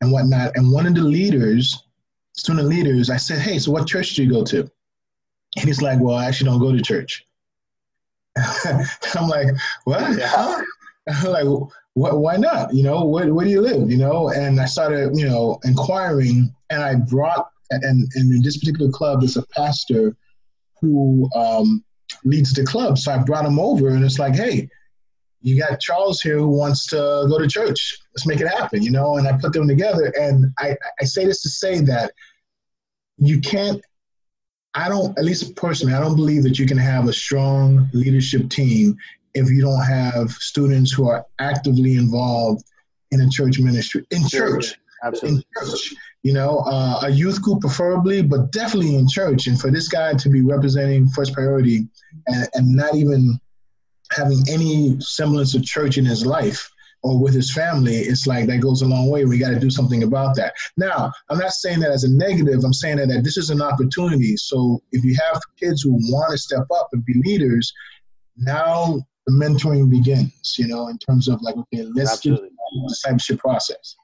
and 0.00 0.12
whatnot, 0.12 0.56
and 0.56 0.70
one 0.70 0.86
of 0.86 0.94
the 0.94 1.02
leaders, 1.02 1.84
student 2.34 2.68
leaders, 2.68 3.10
I 3.10 3.16
said, 3.16 3.40
hey, 3.40 3.58
so 3.58 3.72
what 3.72 3.86
church 3.86 4.14
do 4.14 4.22
you 4.22 4.30
go 4.30 4.44
to? 4.44 4.60
And 4.60 5.66
he's 5.66 5.82
like, 5.82 5.98
well, 6.00 6.14
I 6.14 6.26
actually 6.26 6.50
don't 6.50 6.60
go 6.60 6.72
to 6.72 6.80
church. 6.80 7.26
I'm 9.14 9.28
like, 9.28 9.48
what? 9.84 10.18
Yeah. 10.18 10.62
I'm 11.08 11.30
like, 11.30 11.46
what, 11.94 12.18
why 12.18 12.36
not? 12.36 12.74
You 12.74 12.82
know, 12.82 13.04
where, 13.04 13.32
where 13.34 13.44
do 13.44 13.50
you 13.50 13.60
live? 13.60 13.90
You 13.90 13.98
know, 13.98 14.30
and 14.30 14.60
I 14.60 14.66
started, 14.66 15.16
you 15.16 15.26
know, 15.26 15.58
inquiring, 15.64 16.54
and 16.70 16.82
I 16.82 16.94
brought, 16.94 17.50
and, 17.70 17.84
and 18.14 18.32
in 18.32 18.42
this 18.42 18.58
particular 18.58 18.90
club, 18.90 19.20
there's 19.20 19.36
a 19.36 19.46
pastor 19.48 20.16
who 20.80 21.28
um, 21.34 21.84
leads 22.24 22.52
the 22.52 22.64
club. 22.64 22.98
So 22.98 23.12
I 23.12 23.18
brought 23.18 23.46
him 23.46 23.58
over, 23.58 23.88
and 23.88 24.04
it's 24.04 24.18
like, 24.18 24.34
hey, 24.34 24.68
you 25.40 25.58
got 25.58 25.80
Charles 25.80 26.20
here 26.20 26.38
who 26.38 26.48
wants 26.48 26.86
to 26.88 26.96
go 27.28 27.38
to 27.38 27.48
church. 27.48 27.98
Let's 28.14 28.26
make 28.26 28.40
it 28.40 28.48
happen, 28.48 28.82
you 28.82 28.90
know. 28.90 29.16
And 29.16 29.26
I 29.26 29.36
put 29.36 29.52
them 29.52 29.68
together, 29.68 30.12
and 30.18 30.52
I, 30.58 30.76
I 31.00 31.04
say 31.04 31.24
this 31.24 31.42
to 31.42 31.48
say 31.48 31.80
that 31.80 32.12
you 33.16 33.40
can't 33.40 33.82
I 34.74 34.88
don't, 34.88 35.18
at 35.18 35.24
least 35.24 35.56
personally, 35.56 35.94
I 35.94 36.00
don't 36.00 36.16
believe 36.16 36.42
that 36.44 36.58
you 36.58 36.66
can 36.66 36.78
have 36.78 37.08
a 37.08 37.12
strong 37.12 37.88
leadership 37.92 38.48
team 38.50 38.96
if 39.34 39.50
you 39.50 39.60
don't 39.60 39.84
have 39.84 40.30
students 40.30 40.92
who 40.92 41.08
are 41.08 41.24
actively 41.38 41.94
involved 41.96 42.64
in 43.10 43.20
a 43.20 43.28
church 43.28 43.58
ministry, 43.58 44.04
in 44.10 44.28
church. 44.28 44.74
Absolutely. 45.04 45.38
In 45.38 45.66
church. 45.66 45.94
You 46.22 46.32
know, 46.32 46.58
uh, 46.66 47.00
a 47.04 47.10
youth 47.10 47.40
group 47.40 47.60
preferably, 47.60 48.22
but 48.22 48.50
definitely 48.50 48.96
in 48.96 49.08
church. 49.08 49.46
And 49.46 49.58
for 49.58 49.70
this 49.70 49.88
guy 49.88 50.14
to 50.14 50.28
be 50.28 50.42
representing 50.42 51.08
First 51.08 51.32
Priority 51.32 51.88
and, 52.26 52.48
and 52.54 52.74
not 52.74 52.94
even 52.94 53.40
having 54.10 54.42
any 54.48 54.96
semblance 55.00 55.54
of 55.54 55.62
church 55.64 55.96
in 55.96 56.04
his 56.04 56.26
life, 56.26 56.70
or 57.02 57.20
with 57.20 57.34
his 57.34 57.52
family, 57.52 57.96
it's 57.96 58.26
like 58.26 58.46
that 58.46 58.60
goes 58.60 58.82
a 58.82 58.86
long 58.86 59.10
way. 59.10 59.24
We 59.24 59.38
got 59.38 59.50
to 59.50 59.60
do 59.60 59.70
something 59.70 60.02
about 60.02 60.34
that. 60.36 60.54
Now, 60.76 61.12
I'm 61.28 61.38
not 61.38 61.52
saying 61.52 61.80
that 61.80 61.90
as 61.90 62.04
a 62.04 62.10
negative. 62.10 62.64
I'm 62.64 62.72
saying 62.72 62.98
that, 62.98 63.08
that 63.08 63.24
this 63.24 63.36
is 63.36 63.50
an 63.50 63.62
opportunity. 63.62 64.36
So 64.36 64.82
if 64.92 65.04
you 65.04 65.16
have 65.30 65.40
kids 65.58 65.82
who 65.82 65.92
want 66.10 66.32
to 66.32 66.38
step 66.38 66.66
up 66.74 66.88
and 66.92 67.04
be 67.04 67.14
leaders, 67.24 67.72
now 68.36 69.00
the 69.26 69.32
mentoring 69.32 69.90
begins. 69.90 70.56
You 70.58 70.68
know, 70.68 70.88
in 70.88 70.98
terms 70.98 71.28
of 71.28 71.40
like, 71.42 71.56
okay, 71.56 71.84
let's 71.94 72.12
Absolutely. 72.12 72.48
the 72.48 72.88
discipleship 72.88 73.38
process. 73.38 73.96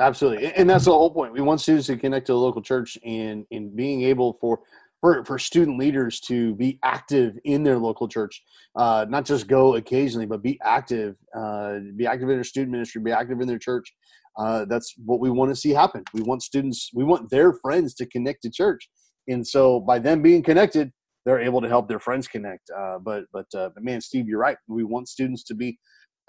Absolutely, 0.00 0.52
and 0.54 0.70
that's 0.70 0.84
the 0.84 0.92
whole 0.92 1.10
point. 1.10 1.32
We 1.32 1.40
want 1.40 1.60
students 1.60 1.88
to 1.88 1.96
connect 1.96 2.26
to 2.26 2.32
the 2.32 2.38
local 2.38 2.62
church, 2.62 2.96
and 3.04 3.44
in 3.50 3.74
being 3.74 4.02
able 4.02 4.38
for 4.40 4.60
for, 5.00 5.24
for 5.24 5.38
student 5.38 5.78
leaders 5.78 6.20
to 6.20 6.54
be 6.56 6.78
active 6.82 7.38
in 7.44 7.62
their 7.62 7.78
local 7.78 8.08
church, 8.08 8.42
uh, 8.76 9.06
not 9.08 9.24
just 9.24 9.46
go 9.46 9.76
occasionally, 9.76 10.26
but 10.26 10.42
be 10.42 10.58
active, 10.62 11.16
uh, 11.36 11.78
be 11.96 12.06
active 12.06 12.28
in 12.28 12.36
their 12.36 12.44
student 12.44 12.72
ministry, 12.72 13.00
be 13.02 13.12
active 13.12 13.40
in 13.40 13.48
their 13.48 13.58
church. 13.58 13.92
Uh, 14.36 14.64
that's 14.66 14.94
what 15.04 15.20
we 15.20 15.30
want 15.30 15.50
to 15.50 15.56
see 15.56 15.70
happen. 15.70 16.04
We 16.14 16.22
want 16.22 16.42
students, 16.42 16.90
we 16.94 17.04
want 17.04 17.30
their 17.30 17.52
friends 17.52 17.94
to 17.94 18.06
connect 18.06 18.42
to 18.42 18.50
church, 18.50 18.88
and 19.26 19.46
so 19.46 19.80
by 19.80 19.98
them 19.98 20.22
being 20.22 20.42
connected, 20.42 20.92
they're 21.24 21.40
able 21.40 21.60
to 21.60 21.68
help 21.68 21.88
their 21.88 21.98
friends 21.98 22.28
connect. 22.28 22.70
Uh, 22.76 22.98
but 22.98 23.24
but 23.32 23.46
uh, 23.54 23.70
but 23.74 23.82
man, 23.82 24.00
Steve, 24.00 24.28
you're 24.28 24.38
right. 24.38 24.56
We 24.68 24.84
want 24.84 25.08
students 25.08 25.42
to 25.44 25.54
be 25.54 25.78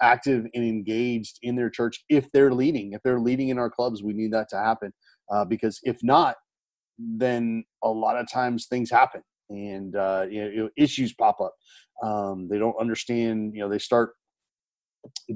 active 0.02 0.46
and 0.54 0.64
engaged 0.64 1.38
in 1.42 1.56
their 1.56 1.70
church 1.70 2.04
if 2.08 2.30
they're 2.32 2.52
leading. 2.52 2.92
If 2.92 3.02
they're 3.02 3.20
leading 3.20 3.50
in 3.50 3.58
our 3.58 3.70
clubs, 3.70 4.02
we 4.02 4.12
need 4.12 4.32
that 4.32 4.48
to 4.50 4.56
happen. 4.56 4.92
Uh, 5.32 5.44
because 5.44 5.78
if 5.84 5.98
not, 6.02 6.36
then 7.16 7.64
a 7.82 7.88
lot 7.88 8.18
of 8.18 8.30
times 8.30 8.66
things 8.66 8.90
happen 8.90 9.22
and 9.50 9.96
uh, 9.96 10.26
you 10.30 10.56
know, 10.56 10.70
issues 10.76 11.12
pop 11.12 11.40
up. 11.40 11.54
Um, 12.02 12.48
they 12.48 12.58
don't 12.58 12.76
understand. 12.80 13.54
You 13.54 13.62
know, 13.62 13.68
they 13.68 13.78
start 13.78 14.12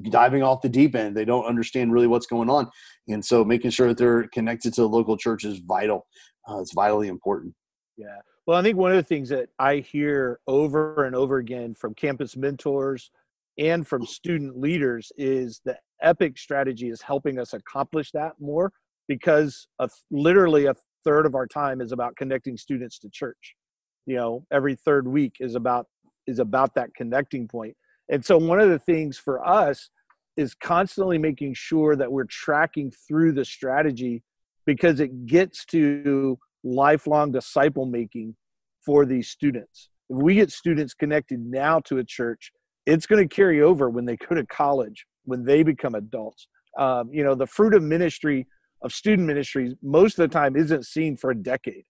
diving 0.09 0.43
off 0.43 0.61
the 0.61 0.69
deep 0.69 0.95
end. 0.95 1.15
They 1.15 1.25
don't 1.25 1.45
understand 1.45 1.91
really 1.91 2.07
what's 2.07 2.27
going 2.27 2.49
on, 2.49 2.69
and 3.07 3.23
so 3.23 3.43
making 3.43 3.71
sure 3.71 3.89
that 3.89 3.97
they're 3.97 4.27
connected 4.29 4.73
to 4.75 4.81
the 4.81 4.89
local 4.89 5.17
church 5.17 5.43
is 5.43 5.59
vital. 5.59 6.07
Uh, 6.49 6.59
it's 6.59 6.73
vitally 6.73 7.07
important. 7.07 7.53
Yeah. 7.97 8.19
Well, 8.47 8.57
I 8.57 8.61
think 8.61 8.77
one 8.77 8.91
of 8.91 8.97
the 8.97 9.03
things 9.03 9.29
that 9.29 9.49
I 9.57 9.77
hear 9.77 10.39
over 10.47 11.05
and 11.05 11.15
over 11.15 11.37
again 11.37 11.73
from 11.73 11.95
campus 11.95 12.37
mentors 12.37 13.09
and 13.57 13.87
from 13.87 14.05
student 14.05 14.59
leaders 14.59 15.11
is 15.17 15.61
the 15.65 15.77
epic 16.01 16.37
strategy 16.37 16.89
is 16.89 17.01
helping 17.01 17.39
us 17.39 17.53
accomplish 17.53 18.11
that 18.11 18.33
more 18.39 18.71
because 19.07 19.67
of 19.79 19.91
literally 20.11 20.65
a 20.65 20.75
third 21.05 21.25
of 21.25 21.35
our 21.35 21.47
time 21.47 21.81
is 21.81 21.91
about 21.91 22.15
connecting 22.15 22.57
students 22.57 22.99
to 22.99 23.09
church. 23.09 23.55
You 24.05 24.17
know 24.17 24.45
every 24.51 24.75
third 24.75 25.07
week 25.07 25.35
is 25.39 25.55
about 25.55 25.87
is 26.27 26.39
about 26.39 26.75
that 26.75 26.93
connecting 26.95 27.47
point. 27.47 27.75
and 28.09 28.25
so 28.25 28.37
one 28.37 28.59
of 28.59 28.69
the 28.69 28.79
things 28.79 29.17
for 29.17 29.47
us 29.47 29.89
is 30.37 30.53
constantly 30.53 31.17
making 31.17 31.53
sure 31.53 31.95
that 31.95 32.11
we're 32.11 32.25
tracking 32.25 32.91
through 33.07 33.31
the 33.31 33.45
strategy 33.45 34.21
because 34.65 34.99
it 34.99 35.25
gets 35.25 35.63
to 35.65 36.37
lifelong 36.63 37.31
disciple 37.31 37.85
making 37.85 38.35
for 38.85 39.05
these 39.05 39.29
students. 39.29 39.89
If 40.09 40.17
we 40.17 40.35
get 40.35 40.51
students 40.51 40.93
connected 40.93 41.39
now 41.39 41.79
to 41.81 41.99
a 41.99 42.03
church 42.03 42.51
it's 42.85 43.07
going 43.07 43.27
to 43.27 43.35
carry 43.35 43.61
over 43.61 43.89
when 43.89 44.05
they 44.05 44.17
go 44.17 44.35
to 44.35 44.45
college 44.45 45.05
when 45.25 45.43
they 45.43 45.63
become 45.63 45.95
adults. 45.95 46.47
Um, 46.77 47.09
you 47.11 47.23
know 47.23 47.35
the 47.35 47.47
fruit 47.47 47.73
of 47.73 47.83
ministry 47.83 48.47
of 48.85 48.93
student 48.93 49.27
ministries 49.27 49.73
most 49.81 50.17
of 50.17 50.29
the 50.29 50.33
time 50.33 50.55
isn't 50.55 50.85
seen 50.85 51.17
for 51.17 51.31
a 51.31 51.35
decade. 51.35 51.83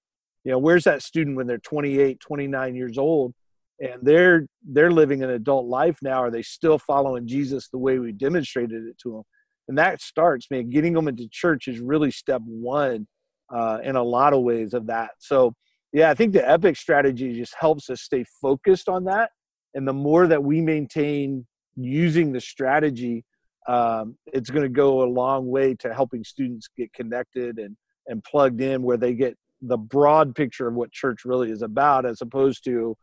You 0.44 0.54
know, 0.54 0.60
where's 0.60 0.86
that 0.86 1.04
student 1.04 1.36
when 1.36 1.46
they're 1.46 1.58
28, 1.60 2.20
29 2.20 2.76
years 2.76 2.98
old? 2.98 3.34
and 3.80 4.02
they're 4.02 4.48
they're 4.64 4.92
living 4.92 5.24
an 5.24 5.30
adult 5.32 5.66
life 5.66 5.98
now 6.02 6.22
are 6.24 6.32
they 6.32 6.42
still 6.42 6.78
following 6.78 7.28
jesus 7.28 7.68
the 7.70 7.78
way 7.78 8.00
we 8.00 8.12
demonstrated 8.12 8.86
it 8.86 8.98
to 8.98 9.12
them 9.12 9.24
and 9.68 9.78
that 9.78 10.02
starts 10.02 10.50
man 10.50 10.70
getting 10.70 10.94
them 10.94 11.08
into 11.08 11.28
church 11.30 11.68
is 11.68 11.80
really 11.80 12.12
step 12.12 12.42
one 12.46 13.08
uh, 13.54 13.78
in 13.84 13.96
a 13.96 14.04
lot 14.04 14.34
of 14.34 14.42
ways 14.42 14.74
of 14.74 14.88
that 14.88 15.12
so 15.20 15.54
yeah 15.94 16.10
i 16.10 16.14
think 16.14 16.34
the 16.34 16.50
epic 16.50 16.76
strategy 16.76 17.34
just 17.34 17.54
helps 17.60 17.90
us 17.90 18.02
stay 18.02 18.24
focused 18.42 18.88
on 18.88 19.04
that 19.04 19.30
and 19.74 19.88
the 19.88 19.94
more 19.94 20.26
that 20.28 20.44
we 20.44 20.62
maintain 20.62 21.46
using 21.76 22.32
the 22.32 22.42
strategy 22.42 23.24
um, 23.68 24.18
it's 24.28 24.50
going 24.50 24.64
to 24.64 24.70
go 24.70 25.04
a 25.04 25.10
long 25.10 25.48
way 25.48 25.74
to 25.76 25.94
helping 25.94 26.24
students 26.24 26.68
get 26.78 26.94
connected 26.94 27.58
and 27.58 27.76
and 28.08 28.24
plugged 28.24 28.62
in 28.62 28.84
where 28.84 28.98
they 28.98 29.14
get 29.14 29.36
the 29.62 29.78
broad 29.78 30.36
picture 30.36 30.68
of 30.68 30.76
what 30.76 30.92
church 30.92 31.26
really 31.26 31.50
is 31.50 31.64
about 31.64 32.06
as 32.06 32.22
opposed 32.22 32.64
to 32.64 32.96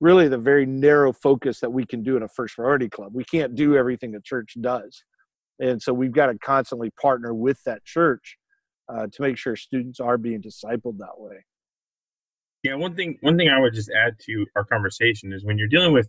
really 0.00 0.28
the 0.28 0.38
very 0.38 0.66
narrow 0.66 1.12
focus 1.12 1.60
that 1.60 1.70
we 1.70 1.84
can 1.84 2.02
do 2.02 2.16
in 2.16 2.22
a 2.22 2.28
first 2.28 2.54
priority 2.54 2.88
club. 2.88 3.10
We 3.12 3.24
can't 3.24 3.54
do 3.54 3.76
everything 3.76 4.14
a 4.14 4.20
church 4.20 4.54
does. 4.60 5.02
And 5.58 5.80
so 5.80 5.92
we've 5.92 6.12
got 6.12 6.26
to 6.26 6.38
constantly 6.38 6.90
partner 7.00 7.34
with 7.34 7.58
that 7.64 7.84
church 7.84 8.36
uh, 8.88 9.06
to 9.10 9.22
make 9.22 9.38
sure 9.38 9.56
students 9.56 10.00
are 10.00 10.18
being 10.18 10.42
discipled 10.42 10.98
that 10.98 11.18
way. 11.18 11.44
Yeah, 12.62 12.74
one 12.74 12.94
thing 12.94 13.18
one 13.20 13.36
thing 13.36 13.48
I 13.48 13.60
would 13.60 13.74
just 13.74 13.90
add 13.90 14.16
to 14.26 14.46
our 14.56 14.64
conversation 14.64 15.32
is 15.32 15.44
when 15.44 15.56
you're 15.56 15.68
dealing 15.68 15.92
with 15.92 16.08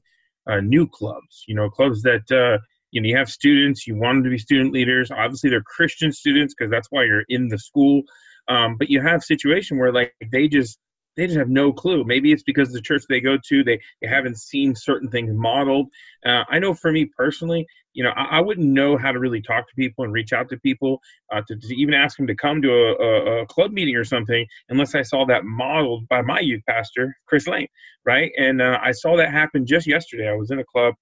uh, 0.50 0.60
new 0.60 0.88
clubs, 0.88 1.44
you 1.48 1.56
know, 1.56 1.70
clubs 1.70 2.02
that 2.04 2.32
uh, 2.32 2.58
you 2.92 3.02
know 3.02 3.08
you 3.08 3.18
have 3.18 3.30
students, 3.30 3.88
you 3.88 3.96
want 3.96 4.18
them 4.18 4.24
to 4.26 4.30
be 4.30 4.38
student 4.38 4.74
leaders. 4.74 5.12
Obviously, 5.12 5.50
they're 5.50 5.62
Christian 5.62 6.12
students 6.12 6.54
because 6.58 6.72
that's 6.72 6.88
why 6.90 7.04
you're 7.04 7.24
in 7.30 7.48
the 7.48 7.60
school. 7.60 8.04
Um, 8.48 8.78
but 8.78 8.90
you 8.90 9.02
have 9.02 9.24
situation 9.24 9.78
where 9.78 9.92
like 9.92 10.14
they 10.32 10.48
just 10.48 10.80
they 11.18 11.26
just 11.26 11.38
have 11.38 11.50
no 11.50 11.74
clue. 11.74 12.04
Maybe 12.06 12.32
it's 12.32 12.44
because 12.44 12.72
the 12.72 12.80
church 12.80 13.04
they 13.10 13.20
go 13.20 13.38
to, 13.50 13.64
they, 13.64 13.82
they 14.02 14.08
haven't 14.08 14.38
seen 14.38 14.76
certain 14.76 15.10
things 15.10 15.32
modeled. 15.34 15.88
Uh, 16.24 16.44
I 16.48 16.60
know 16.60 16.76
for 16.76 16.92
me 16.92 17.10
personally, 17.18 17.66
you 17.94 18.04
know, 18.04 18.12
I, 18.16 18.38
I, 18.38 18.42
wouldn't 18.42 18.68
know 18.68 18.98
how 18.98 19.12
to 19.12 19.20
really 19.20 19.42
talk 19.42 19.68
to 19.68 19.76
people 19.76 20.04
and 20.04 20.14
reach 20.14 20.32
out 20.32 20.48
to 20.50 20.58
people 20.58 21.02
uh, 21.34 21.42
to, 21.48 21.56
to, 21.56 21.76
even 21.76 21.96
ask 21.96 22.18
them 22.18 22.28
to 22.28 22.36
come 22.36 22.62
to 22.62 22.72
a, 22.72 22.94
a, 22.94 23.42
a, 23.42 23.46
club 23.48 23.72
meeting 23.72 23.96
or 23.96 24.04
something 24.04 24.46
unless 24.70 24.94
I 24.94 25.02
saw 25.02 25.26
that 25.26 25.44
modeled 25.44 26.08
by 26.08 26.22
my 26.22 26.40
youth 26.40 26.62
pastor, 26.70 27.18
Chris 27.26 27.48
Lane, 27.48 27.68
right? 28.06 28.32
And 28.38 28.62
uh, 28.62 28.78
I 28.82 28.92
saw 28.92 29.18
that 29.18 29.32
happen 29.32 29.66
just 29.66 29.88
yesterday. 29.88 30.30
I 30.30 30.36
was 30.36 30.52
in 30.52 30.60
a 30.60 30.64
club 30.64 30.94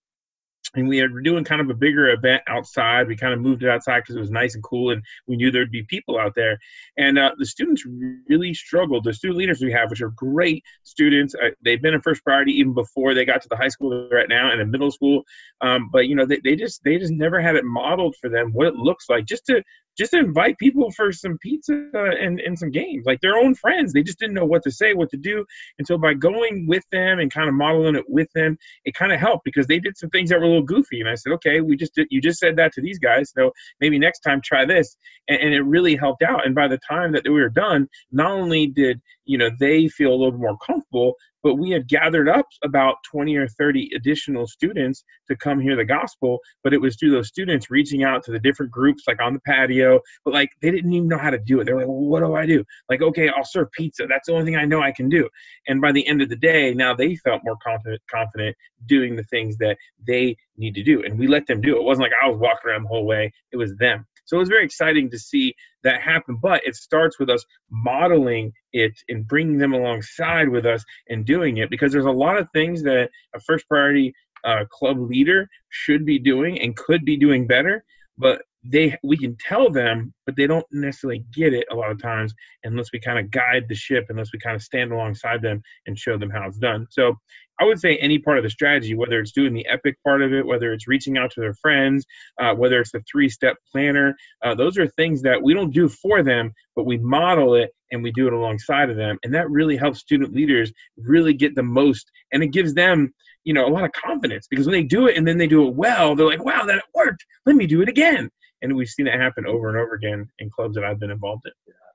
and 0.75 0.87
we 0.87 1.01
were 1.01 1.21
doing 1.21 1.43
kind 1.43 1.61
of 1.61 1.69
a 1.69 1.73
bigger 1.73 2.09
event 2.09 2.43
outside. 2.47 3.07
We 3.07 3.15
kind 3.15 3.33
of 3.33 3.39
moved 3.39 3.63
it 3.63 3.69
outside 3.69 4.01
because 4.01 4.15
it 4.15 4.19
was 4.19 4.31
nice 4.31 4.55
and 4.55 4.63
cool, 4.63 4.91
and 4.91 5.01
we 5.27 5.35
knew 5.35 5.51
there'd 5.51 5.71
be 5.71 5.83
people 5.83 6.19
out 6.19 6.35
there. 6.35 6.59
And 6.97 7.17
uh, 7.17 7.31
the 7.37 7.45
students 7.45 7.85
really 8.29 8.53
struggled. 8.53 9.03
The 9.03 9.13
student 9.13 9.39
leaders 9.39 9.61
we 9.61 9.71
have, 9.71 9.89
which 9.89 10.01
are 10.01 10.09
great 10.09 10.63
students, 10.83 11.35
uh, 11.35 11.49
they've 11.63 11.81
been 11.81 11.95
a 11.95 12.01
first 12.01 12.23
priority 12.23 12.53
even 12.53 12.73
before 12.73 13.13
they 13.13 13.25
got 13.25 13.41
to 13.41 13.49
the 13.49 13.57
high 13.57 13.69
school 13.69 14.09
at 14.19 14.29
now 14.29 14.51
and 14.51 14.61
in 14.61 14.71
middle 14.71 14.91
school. 14.91 15.23
Um, 15.61 15.89
but 15.91 16.07
you 16.07 16.15
know, 16.15 16.25
they, 16.25 16.39
they 16.43 16.55
just 16.55 16.83
they 16.83 16.97
just 16.97 17.13
never 17.13 17.41
had 17.41 17.55
it 17.55 17.65
modeled 17.65 18.15
for 18.21 18.29
them 18.29 18.51
what 18.51 18.67
it 18.67 18.75
looks 18.75 19.09
like 19.09 19.25
just 19.25 19.45
to 19.47 19.63
just 19.97 20.13
invite 20.13 20.57
people 20.57 20.91
for 20.91 21.11
some 21.11 21.37
pizza 21.37 21.89
and, 21.93 22.39
and 22.39 22.57
some 22.57 22.71
games, 22.71 23.05
like 23.05 23.21
their 23.21 23.37
own 23.37 23.55
friends. 23.55 23.93
They 23.93 24.03
just 24.03 24.19
didn't 24.19 24.35
know 24.35 24.45
what 24.45 24.63
to 24.63 24.71
say, 24.71 24.93
what 24.93 25.09
to 25.11 25.17
do. 25.17 25.45
And 25.77 25.87
so 25.87 25.97
by 25.97 26.13
going 26.13 26.67
with 26.67 26.83
them 26.91 27.19
and 27.19 27.31
kind 27.31 27.47
of 27.47 27.55
modeling 27.55 27.95
it 27.95 28.05
with 28.07 28.27
them, 28.33 28.57
it 28.83 28.93
kind 28.93 29.11
of 29.11 29.19
helped 29.19 29.45
because 29.45 29.67
they 29.67 29.79
did 29.79 29.97
some 29.97 30.09
things 30.09 30.29
that 30.29 30.39
were 30.39 30.45
a 30.45 30.47
little 30.47 30.63
goofy. 30.63 30.99
And 30.99 31.09
I 31.09 31.15
said, 31.15 31.33
okay, 31.33 31.61
we 31.61 31.75
just 31.75 31.95
did, 31.95 32.07
you 32.09 32.21
just 32.21 32.39
said 32.39 32.57
that 32.57 32.73
to 32.73 32.81
these 32.81 32.99
guys. 32.99 33.31
So 33.35 33.51
maybe 33.79 33.99
next 33.99 34.19
time 34.19 34.41
try 34.43 34.65
this. 34.65 34.97
And, 35.27 35.39
and 35.41 35.53
it 35.53 35.61
really 35.61 35.95
helped 35.95 36.23
out. 36.23 36.45
And 36.45 36.55
by 36.55 36.67
the 36.67 36.79
time 36.87 37.13
that 37.13 37.23
we 37.23 37.31
were 37.31 37.49
done, 37.49 37.87
not 38.11 38.31
only 38.31 38.67
did, 38.67 39.01
you 39.25 39.37
know, 39.37 39.49
they 39.59 39.87
feel 39.87 40.13
a 40.13 40.15
little 40.15 40.37
more 40.37 40.57
comfortable, 40.65 41.13
but 41.45 41.59
we 41.59 41.69
had 41.69 41.87
gathered 41.87 42.27
up 42.27 42.47
about 42.63 42.95
20 43.11 43.35
or 43.35 43.47
30 43.47 43.91
additional 43.95 44.47
students 44.47 45.03
to 45.27 45.35
come 45.35 45.59
hear 45.59 45.75
the 45.75 45.85
gospel 45.85 46.39
but 46.63 46.73
it 46.73 46.81
was 46.81 46.97
through 46.97 47.11
those 47.11 47.27
students 47.27 47.69
reaching 47.69 48.03
out 48.03 48.23
to 48.23 48.31
the 48.31 48.39
different 48.39 48.71
groups 48.71 49.03
like 49.07 49.21
on 49.21 49.35
the 49.35 49.39
patio 49.41 49.99
but 50.25 50.33
like 50.33 50.49
they 50.63 50.71
didn't 50.71 50.91
even 50.91 51.07
know 51.07 51.19
how 51.19 51.29
to 51.29 51.37
do 51.37 51.59
it. 51.59 51.65
They're 51.65 51.77
like 51.77 51.87
well, 51.87 51.97
what 51.97 52.21
do 52.21 52.33
i 52.33 52.45
do? 52.47 52.65
Like 52.89 53.03
okay 53.03 53.29
i'll 53.29 53.45
serve 53.45 53.71
pizza. 53.71 54.07
That's 54.09 54.27
the 54.27 54.33
only 54.33 54.45
thing 54.45 54.55
i 54.55 54.65
know 54.65 54.81
i 54.81 54.91
can 54.91 55.07
do. 55.07 55.29
And 55.67 55.79
by 55.79 55.91
the 55.91 56.05
end 56.07 56.23
of 56.23 56.29
the 56.29 56.35
day 56.35 56.73
now 56.73 56.95
they 56.95 57.15
felt 57.15 57.41
more 57.45 57.57
confident 57.63 58.01
confident 58.09 58.57
doing 58.87 59.15
the 59.15 59.23
things 59.23 59.55
that 59.57 59.77
they 60.05 60.35
need 60.57 60.73
to 60.73 60.83
do 60.83 61.03
and 61.03 61.19
we 61.19 61.27
let 61.27 61.45
them 61.45 61.61
do 61.61 61.75
it. 61.75 61.81
It 61.81 61.83
wasn't 61.83 62.05
like 62.05 62.13
i 62.23 62.27
was 62.27 62.39
walking 62.39 62.71
around 62.71 62.83
the 62.83 62.89
whole 62.89 63.05
way. 63.05 63.31
It 63.51 63.57
was 63.57 63.75
them 63.75 64.05
so 64.25 64.37
it 64.37 64.39
was 64.39 64.49
very 64.49 64.65
exciting 64.65 65.09
to 65.11 65.19
see 65.19 65.55
that 65.83 66.01
happen. 66.01 66.37
But 66.41 66.65
it 66.65 66.75
starts 66.75 67.19
with 67.19 67.29
us 67.29 67.45
modeling 67.71 68.51
it 68.73 68.93
and 69.07 69.27
bringing 69.27 69.57
them 69.57 69.73
alongside 69.73 70.49
with 70.49 70.65
us 70.65 70.83
and 71.09 71.25
doing 71.25 71.57
it 71.57 71.69
because 71.69 71.91
there's 71.91 72.05
a 72.05 72.11
lot 72.11 72.37
of 72.37 72.47
things 72.53 72.83
that 72.83 73.09
a 73.33 73.39
first 73.39 73.67
priority 73.67 74.13
uh, 74.43 74.65
club 74.69 74.97
leader 74.99 75.47
should 75.69 76.05
be 76.05 76.19
doing 76.19 76.59
and 76.61 76.75
could 76.75 77.05
be 77.05 77.17
doing 77.17 77.47
better. 77.47 77.83
But 78.17 78.43
they 78.67 78.97
we 79.03 79.17
can 79.17 79.37
tell 79.39 79.69
them, 79.69 80.13
but 80.25 80.35
they 80.35 80.47
don't 80.47 80.65
necessarily 80.71 81.23
get 81.33 81.53
it 81.53 81.65
a 81.71 81.75
lot 81.75 81.91
of 81.91 82.01
times 82.01 82.33
unless 82.63 82.91
we 82.91 82.99
kind 82.99 83.19
of 83.19 83.31
guide 83.31 83.65
the 83.67 83.75
ship, 83.75 84.05
unless 84.09 84.31
we 84.33 84.39
kind 84.39 84.55
of 84.55 84.61
stand 84.61 84.91
alongside 84.91 85.41
them 85.41 85.61
and 85.85 85.97
show 85.97 86.17
them 86.17 86.29
how 86.29 86.47
it's 86.47 86.57
done. 86.57 86.87
So 86.89 87.15
I 87.59 87.65
would 87.65 87.79
say 87.79 87.95
any 87.97 88.19
part 88.19 88.37
of 88.37 88.43
the 88.43 88.49
strategy, 88.49 88.95
whether 88.95 89.19
it's 89.19 89.31
doing 89.31 89.53
the 89.53 89.65
epic 89.67 89.95
part 90.03 90.21
of 90.21 90.33
it, 90.33 90.45
whether 90.45 90.73
it's 90.73 90.87
reaching 90.87 91.17
out 91.17 91.31
to 91.31 91.39
their 91.39 91.53
friends, 91.53 92.05
uh, 92.41 92.53
whether 92.53 92.79
it's 92.79 92.91
the 92.91 93.03
three 93.09 93.29
step 93.29 93.55
planner, 93.71 94.15
uh, 94.43 94.55
those 94.55 94.77
are 94.77 94.87
things 94.87 95.21
that 95.21 95.41
we 95.41 95.53
don't 95.53 95.73
do 95.73 95.87
for 95.87 96.23
them, 96.23 96.51
but 96.75 96.85
we 96.85 96.97
model 96.97 97.55
it 97.55 97.71
and 97.91 98.03
we 98.03 98.11
do 98.11 98.27
it 98.27 98.33
alongside 98.33 98.89
of 98.89 98.97
them. 98.97 99.17
And 99.23 99.33
that 99.33 99.49
really 99.49 99.77
helps 99.77 99.99
student 99.99 100.33
leaders 100.33 100.71
really 100.97 101.33
get 101.33 101.55
the 101.55 101.63
most, 101.63 102.11
and 102.33 102.43
it 102.43 102.47
gives 102.47 102.73
them, 102.73 103.13
you 103.43 103.53
know, 103.53 103.65
a 103.65 103.69
lot 103.69 103.85
of 103.85 103.91
confidence 103.91 104.47
because 104.49 104.65
when 104.65 104.73
they 104.73 104.83
do 104.83 105.07
it 105.07 105.17
and 105.17 105.27
then 105.27 105.37
they 105.37 105.47
do 105.47 105.67
it 105.67 105.75
well, 105.75 106.15
they're 106.15 106.25
like, 106.25 106.43
wow, 106.43 106.65
that 106.65 106.83
worked. 106.93 107.25
Let 107.45 107.55
me 107.55 107.67
do 107.67 107.81
it 107.81 107.89
again. 107.89 108.29
And 108.61 108.75
we've 108.75 108.87
seen 108.87 109.07
it 109.07 109.19
happen 109.19 109.45
over 109.45 109.69
and 109.69 109.77
over 109.77 109.93
again 109.93 110.27
in 110.39 110.49
clubs 110.49 110.75
that 110.75 110.83
I've 110.83 110.99
been 110.99 111.11
involved 111.11 111.43
in. 111.45 111.51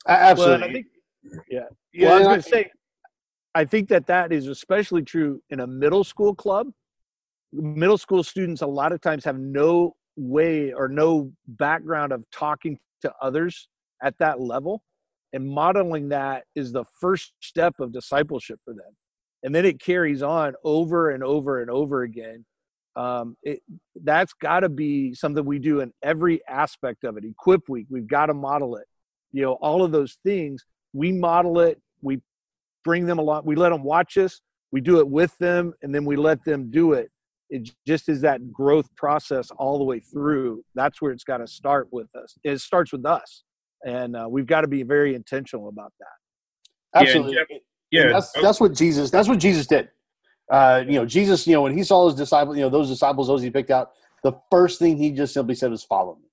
Absolutely. 0.07 0.61
Well, 0.61 0.73
think, 0.73 0.87
yeah. 1.51 1.61
Yeah. 1.93 2.09
Well, 2.09 2.15
I 2.15 2.19
was 2.19 2.27
going 2.27 2.43
to 2.43 2.49
say, 2.49 2.71
I 3.55 3.65
think 3.65 3.89
that 3.89 4.07
that 4.07 4.33
is 4.33 4.47
especially 4.47 5.03
true 5.03 5.43
in 5.51 5.61
a 5.61 5.67
middle 5.67 6.05
school 6.05 6.35
club. 6.35 6.69
Middle 7.53 7.99
school 7.99 8.23
students 8.23 8.63
a 8.63 8.67
lot 8.67 8.93
of 8.93 9.01
times 9.01 9.25
have 9.25 9.39
no 9.39 9.97
way 10.17 10.73
or 10.73 10.89
no 10.89 11.33
background 11.49 12.13
of 12.13 12.25
talking 12.31 12.79
to 13.03 13.13
others 13.21 13.69
at 14.03 14.15
that 14.19 14.41
level. 14.41 14.83
And 15.33 15.49
modeling 15.49 16.09
that 16.11 16.45
is 16.55 16.73
the 16.73 16.85
first 17.01 17.33
step 17.41 17.75
of 17.81 17.93
discipleship 17.93 18.61
for 18.65 18.75
them. 18.75 18.97
And 19.43 19.55
then 19.55 19.65
it 19.65 19.81
carries 19.81 20.23
on 20.23 20.55
over 20.65 21.11
and 21.11 21.25
over 21.25 21.61
and 21.61 21.71
over 21.71 22.03
again. 22.03 22.45
Um, 22.97 23.37
it, 23.43 23.61
that's 24.03 24.33
got 24.35 24.61
to 24.61 24.69
be 24.69 25.15
something 25.15 25.45
we 25.45 25.59
do 25.59 25.81
in 25.81 25.93
every 26.03 26.41
aspect 26.49 27.05
of 27.05 27.17
it. 27.17 27.25
Equip 27.25 27.69
week, 27.69 27.87
we've 27.89 28.09
got 28.09 28.27
to 28.27 28.35
model 28.35 28.77
it. 28.77 28.87
You 29.33 29.43
know, 29.43 29.53
all 29.55 29.85
of 29.85 29.93
those 29.93 30.19
things, 30.25 30.65
we 30.93 31.13
model 31.13 31.61
it, 31.61 31.81
we 32.03 32.21
bring 32.85 33.07
them 33.07 33.19
along. 33.19 33.43
We 33.45 33.55
let 33.55 33.71
them 33.71 33.85
watch 33.85 34.17
us. 34.17 34.41
We 34.73 34.81
do 34.81 34.99
it 34.99 35.09
with 35.09 35.37
them, 35.39 35.75
and 35.83 35.95
then 35.95 36.05
we 36.05 36.17
let 36.17 36.45
them 36.45 36.71
do 36.71 36.93
it. 36.93 37.11
It 37.49 37.71
just 37.87 38.09
is 38.09 38.21
that 38.21 38.53
growth 38.53 38.95
process 38.97 39.51
all 39.57 39.79
the 39.79 39.85
way 39.85 40.01
through. 40.01 40.63
That's 40.75 41.03
where 41.03 41.11
it's 41.11 41.25
got 41.25 41.39
to 41.39 41.47
start 41.47 41.89
with 41.91 42.07
us. 42.15 42.37
It 42.45 42.61
starts 42.61 42.93
with 42.93 43.05
us, 43.05 43.43
and 43.85 44.17
uh, 44.17 44.29
we've 44.31 44.47
got 44.47 44.61
to 44.61 44.69
be 44.69 44.85
very 44.85 45.15
intentional 45.15 45.69
about 45.69 45.93
that. 45.99 47.01
Absolutely. 47.03 47.37
Yeah, 47.91 48.05
yeah. 48.05 48.13
that's 48.13 48.33
that's 48.41 48.61
what 48.61 48.75
Jesus. 48.75 49.11
That's 49.11 49.29
what 49.29 49.39
Jesus 49.39 49.67
did. 49.67 49.89
Uh, 50.51 50.83
you 50.87 50.95
know, 50.95 51.07
Jesus. 51.07 51.47
You 51.47 51.55
know, 51.55 51.63
when 51.63 51.77
he 51.77 51.85
saw 51.85 52.07
his 52.07 52.17
disciples, 52.17 52.57
you 52.57 52.63
know, 52.63 52.71
those 52.71 52.89
disciples, 52.89 53.29
those 53.29 53.43
he 53.43 53.51
picked 53.51 53.71
out, 53.71 53.91
the 54.25 54.33
first 54.51 54.79
thing 54.79 54.97
he 54.97 55.11
just 55.11 55.33
simply 55.33 55.55
said 55.55 55.71
was, 55.71 55.85
"Follow 55.85 56.17
me." 56.17 56.31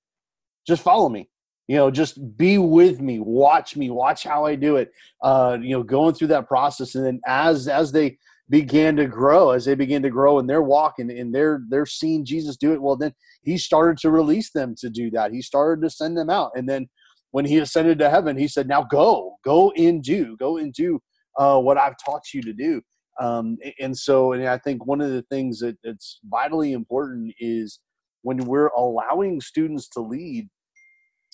Just 0.68 0.84
follow 0.84 1.08
me. 1.08 1.30
You 1.68 1.76
know 1.78 1.92
just 1.92 2.38
be 2.38 2.58
with 2.58 3.02
me. 3.02 3.20
Watch 3.20 3.76
me. 3.76 3.90
Watch 3.90 4.24
how 4.24 4.46
i 4.46 4.56
do 4.56 4.78
it. 4.78 4.92
Uh, 5.22 5.58
you 5.62 5.72
know 5.72 5.84
going 5.84 6.14
through 6.14 6.28
that 6.28 6.48
process. 6.48 6.96
And 6.96 7.06
then 7.06 7.22
as 7.26 7.68
as 7.68 7.92
they 7.92 8.18
began 8.50 8.96
to 8.96 9.06
grow 9.06 9.52
as 9.52 9.66
they 9.66 9.76
began 9.76 10.02
to 10.02 10.10
grow 10.10 10.40
in 10.40 10.48
their 10.48 10.62
walk 10.62 11.00
and, 11.00 11.12
and 11.12 11.36
they're 11.36 11.64
they're 11.68 11.86
seeing 11.86 12.24
jesus 12.24 12.56
do 12.56 12.72
it 12.72 12.82
well 12.82 12.96
then 12.96 13.14
he 13.44 13.58
started 13.58 13.98
to 13.98 14.10
release 14.10 14.52
them 14.52 14.74
to 14.78 14.90
do 14.90 15.12
that. 15.12 15.34
He 15.34 15.42
started 15.42 15.82
to 15.82 15.90
send 15.90 16.18
them 16.18 16.30
out. 16.30 16.52
And 16.56 16.68
then 16.68 16.88
when 17.32 17.44
he 17.44 17.58
ascended 17.58 18.00
to 18.00 18.10
heaven 18.10 18.38
he 18.38 18.48
said 18.48 18.70
now 18.70 18.84
go 18.84 19.36
go 19.44 19.72
and 19.72 20.02
do 20.02 20.38
go 20.38 20.58
and 20.58 20.72
do 20.74 21.02
uh, 21.38 21.60
what 21.60 21.78
i've 21.78 21.98
taught 22.04 22.34
you 22.34 22.42
to 22.42 22.54
do 22.54 22.82
um, 23.20 23.58
and 23.80 23.98
so 23.98 24.34
and 24.34 24.48
i 24.48 24.58
think 24.58 24.86
one 24.86 25.02
of 25.02 25.12
the 25.12 25.24
things 25.24 25.60
that, 25.60 25.78
that's 25.84 26.20
vitally 26.26 26.74
important 26.74 27.34
is 27.40 27.80
when 28.22 28.38
we're 28.38 28.68
allowing 28.68 29.40
students 29.42 29.88
to 29.88 30.02
lead 30.02 30.48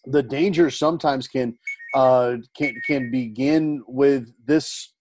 the 0.05 0.23
danger 0.23 0.69
sometimes 0.69 1.27
can 1.27 1.57
uh, 1.95 2.37
can 2.57 2.73
can 2.87 3.11
begin 3.11 3.83
with 3.87 4.33
this 4.45 4.93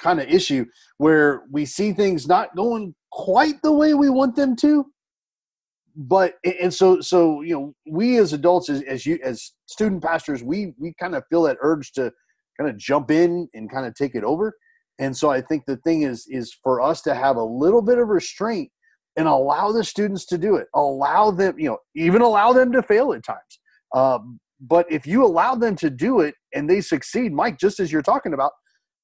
kind 0.00 0.20
of 0.20 0.28
issue 0.28 0.64
where 0.98 1.42
we 1.50 1.64
see 1.64 1.92
things 1.92 2.28
not 2.28 2.54
going 2.54 2.94
quite 3.10 3.60
the 3.62 3.72
way 3.72 3.94
we 3.94 4.08
want 4.08 4.36
them 4.36 4.54
to 4.54 4.86
but 5.96 6.34
and 6.60 6.72
so 6.72 7.00
so 7.00 7.42
you 7.42 7.54
know 7.54 7.74
we 7.90 8.18
as 8.18 8.32
adults 8.32 8.68
as, 8.68 8.82
as 8.82 9.04
you 9.04 9.18
as 9.24 9.52
student 9.66 10.02
pastors 10.02 10.44
we 10.44 10.72
we 10.78 10.94
kind 11.00 11.16
of 11.16 11.24
feel 11.28 11.42
that 11.42 11.56
urge 11.60 11.90
to 11.92 12.12
kind 12.56 12.70
of 12.70 12.76
jump 12.76 13.10
in 13.10 13.48
and 13.54 13.70
kind 13.70 13.84
of 13.86 13.94
take 13.94 14.14
it 14.14 14.22
over 14.22 14.54
And 14.98 15.16
so 15.16 15.30
I 15.30 15.40
think 15.40 15.64
the 15.66 15.76
thing 15.78 16.02
is 16.02 16.26
is 16.28 16.56
for 16.62 16.80
us 16.80 17.02
to 17.02 17.14
have 17.14 17.36
a 17.36 17.44
little 17.44 17.82
bit 17.82 17.98
of 17.98 18.08
restraint 18.08 18.70
and 19.16 19.26
allow 19.26 19.72
the 19.72 19.84
students 19.84 20.24
to 20.26 20.38
do 20.38 20.56
it. 20.56 20.68
Allow 20.74 21.32
them, 21.32 21.58
you 21.58 21.68
know, 21.68 21.78
even 21.94 22.22
allow 22.22 22.52
them 22.52 22.72
to 22.72 22.82
fail 22.82 23.12
at 23.12 23.24
times. 23.24 23.60
Um, 23.94 24.38
but 24.60 24.90
if 24.90 25.06
you 25.06 25.24
allow 25.24 25.54
them 25.54 25.76
to 25.76 25.90
do 25.90 26.20
it 26.20 26.34
and 26.54 26.68
they 26.68 26.80
succeed, 26.80 27.32
Mike, 27.32 27.58
just 27.58 27.80
as 27.80 27.92
you're 27.92 28.02
talking 28.02 28.32
about, 28.32 28.52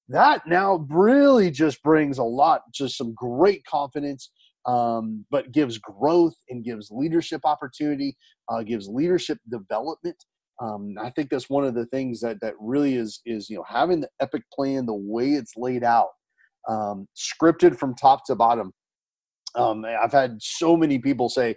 that 0.08 0.46
now 0.46 0.86
really 0.90 1.50
just 1.50 1.82
brings 1.82 2.18
a 2.18 2.24
lot, 2.24 2.62
just 2.72 2.96
some 2.96 3.14
great 3.14 3.64
confidence, 3.64 4.30
um, 4.66 5.24
but 5.30 5.52
gives 5.52 5.78
growth 5.78 6.34
and 6.48 6.64
gives 6.64 6.90
leadership 6.90 7.40
opportunity, 7.44 8.16
uh, 8.48 8.62
gives 8.62 8.88
leadership 8.88 9.38
development. 9.50 10.16
Um, 10.62 10.94
I 11.00 11.10
think 11.10 11.30
that's 11.30 11.50
one 11.50 11.64
of 11.64 11.74
the 11.74 11.86
things 11.86 12.20
that 12.20 12.40
that 12.40 12.54
really 12.60 12.96
is 12.96 13.20
is 13.26 13.50
you 13.50 13.56
know 13.56 13.64
having 13.68 14.00
the 14.00 14.08
epic 14.20 14.42
plan 14.52 14.86
the 14.86 14.94
way 14.94 15.30
it's 15.30 15.52
laid 15.56 15.82
out, 15.82 16.08
um, 16.68 17.06
scripted 17.16 17.78
from 17.78 17.94
top 17.94 18.24
to 18.26 18.34
bottom. 18.34 18.72
Um, 19.56 19.84
I've 19.84 20.12
had 20.12 20.38
so 20.40 20.76
many 20.76 20.98
people 20.98 21.28
say, 21.28 21.56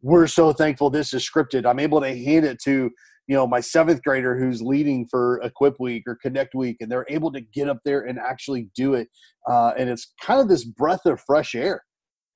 "We're 0.00 0.26
so 0.26 0.52
thankful 0.52 0.90
this 0.90 1.14
is 1.14 1.28
scripted." 1.28 1.66
I'm 1.66 1.78
able 1.78 2.00
to 2.00 2.08
hand 2.08 2.44
it 2.44 2.60
to 2.64 2.90
you 3.28 3.36
know 3.36 3.46
my 3.46 3.60
seventh 3.60 4.02
grader 4.02 4.38
who's 4.38 4.60
leading 4.60 5.06
for 5.08 5.40
equip 5.42 5.78
week 5.78 6.02
or 6.06 6.18
connect 6.20 6.54
week 6.54 6.78
and 6.80 6.90
they're 6.90 7.06
able 7.08 7.32
to 7.32 7.40
get 7.40 7.68
up 7.68 7.78
there 7.84 8.00
and 8.00 8.18
actually 8.18 8.68
do 8.74 8.94
it 8.94 9.08
uh, 9.48 9.72
and 9.78 9.88
it's 9.88 10.12
kind 10.20 10.40
of 10.40 10.48
this 10.48 10.64
breath 10.64 11.06
of 11.06 11.20
fresh 11.20 11.54
air 11.54 11.82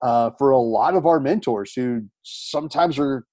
uh, 0.02 0.30
for 0.38 0.50
a 0.50 0.58
lot 0.58 0.94
of 0.94 1.06
our 1.06 1.18
mentors 1.18 1.72
who 1.74 2.02
sometimes 2.22 2.98
are 2.98 3.24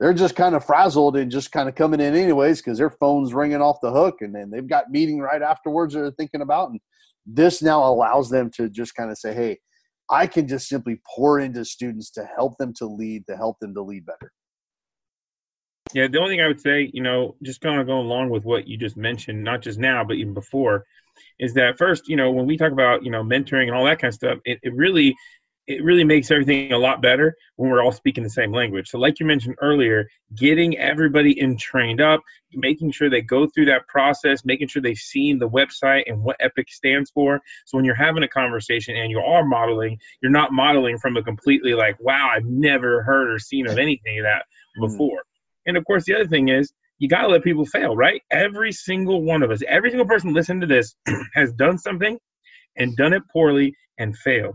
they're 0.00 0.14
just 0.14 0.36
kind 0.36 0.54
of 0.54 0.64
frazzled 0.64 1.16
and 1.16 1.30
just 1.30 1.50
kind 1.50 1.68
of 1.68 1.74
coming 1.74 2.00
in 2.00 2.14
anyways 2.14 2.60
because 2.60 2.78
their 2.78 2.90
phone's 2.90 3.34
ringing 3.34 3.60
off 3.60 3.80
the 3.80 3.90
hook 3.90 4.16
and 4.20 4.34
then 4.34 4.50
they've 4.50 4.68
got 4.68 4.90
meeting 4.90 5.18
right 5.18 5.42
afterwards 5.42 5.94
they're 5.94 6.10
thinking 6.12 6.40
about 6.40 6.70
and 6.70 6.80
this 7.26 7.62
now 7.62 7.84
allows 7.84 8.30
them 8.30 8.50
to 8.50 8.68
just 8.68 8.94
kind 8.94 9.10
of 9.10 9.18
say 9.18 9.34
hey 9.34 9.58
i 10.10 10.26
can 10.26 10.48
just 10.48 10.68
simply 10.68 11.00
pour 11.16 11.40
into 11.40 11.64
students 11.64 12.10
to 12.10 12.24
help 12.36 12.56
them 12.58 12.72
to 12.72 12.86
lead 12.86 13.26
to 13.26 13.36
help 13.36 13.58
them 13.60 13.74
to 13.74 13.82
lead 13.82 14.06
better. 14.06 14.32
Yeah, 15.94 16.06
the 16.06 16.18
only 16.18 16.34
thing 16.34 16.44
I 16.44 16.48
would 16.48 16.60
say, 16.60 16.90
you 16.92 17.02
know, 17.02 17.34
just 17.42 17.60
kind 17.60 17.80
of 17.80 17.86
go 17.86 17.98
along 17.98 18.28
with 18.28 18.44
what 18.44 18.68
you 18.68 18.76
just 18.76 18.96
mentioned, 18.96 19.42
not 19.42 19.62
just 19.62 19.78
now, 19.78 20.04
but 20.04 20.16
even 20.16 20.34
before, 20.34 20.84
is 21.38 21.54
that 21.54 21.78
first, 21.78 22.08
you 22.08 22.16
know, 22.16 22.30
when 22.30 22.46
we 22.46 22.56
talk 22.56 22.72
about, 22.72 23.04
you 23.04 23.10
know, 23.10 23.22
mentoring 23.22 23.68
and 23.68 23.74
all 23.74 23.84
that 23.86 23.98
kind 23.98 24.10
of 24.10 24.14
stuff, 24.14 24.38
it, 24.44 24.58
it 24.62 24.74
really 24.74 25.16
it 25.68 25.84
really 25.84 26.02
makes 26.02 26.30
everything 26.30 26.72
a 26.72 26.78
lot 26.78 27.02
better 27.02 27.36
when 27.56 27.70
we're 27.70 27.82
all 27.82 27.92
speaking 27.92 28.24
the 28.24 28.30
same 28.30 28.52
language. 28.52 28.88
So, 28.88 28.98
like 28.98 29.20
you 29.20 29.26
mentioned 29.26 29.56
earlier, 29.60 30.08
getting 30.34 30.78
everybody 30.78 31.38
in 31.38 31.58
trained 31.58 32.00
up, 32.00 32.22
making 32.54 32.92
sure 32.92 33.10
they 33.10 33.20
go 33.20 33.46
through 33.46 33.66
that 33.66 33.86
process, 33.86 34.46
making 34.46 34.68
sure 34.68 34.80
they've 34.80 34.96
seen 34.96 35.38
the 35.38 35.48
website 35.48 36.04
and 36.06 36.22
what 36.22 36.36
EPIC 36.40 36.70
stands 36.70 37.10
for. 37.10 37.40
So, 37.66 37.76
when 37.76 37.84
you're 37.84 37.94
having 37.94 38.22
a 38.22 38.28
conversation 38.28 38.96
and 38.96 39.10
you 39.10 39.20
are 39.20 39.44
modeling, 39.44 39.98
you're 40.22 40.32
not 40.32 40.52
modeling 40.52 40.96
from 40.96 41.18
a 41.18 41.22
completely 41.22 41.74
like, 41.74 42.00
wow, 42.00 42.30
I've 42.34 42.46
never 42.46 43.02
heard 43.02 43.30
or 43.30 43.38
seen 43.38 43.66
of 43.66 43.76
anything 43.76 44.18
of 44.20 44.24
that 44.24 44.46
mm. 44.78 44.88
before. 44.88 45.22
And 45.66 45.76
of 45.76 45.84
course, 45.84 46.04
the 46.04 46.14
other 46.14 46.26
thing 46.26 46.48
is 46.48 46.72
you 46.98 47.10
got 47.10 47.22
to 47.22 47.28
let 47.28 47.44
people 47.44 47.66
fail, 47.66 47.94
right? 47.94 48.22
Every 48.30 48.72
single 48.72 49.22
one 49.22 49.42
of 49.42 49.50
us, 49.50 49.62
every 49.68 49.90
single 49.90 50.06
person 50.06 50.32
listening 50.32 50.62
to 50.62 50.66
this 50.66 50.94
has 51.34 51.52
done 51.52 51.76
something 51.76 52.18
and 52.78 52.96
done 52.96 53.12
it 53.12 53.22
poorly 53.30 53.74
and 53.98 54.16
failed. 54.16 54.54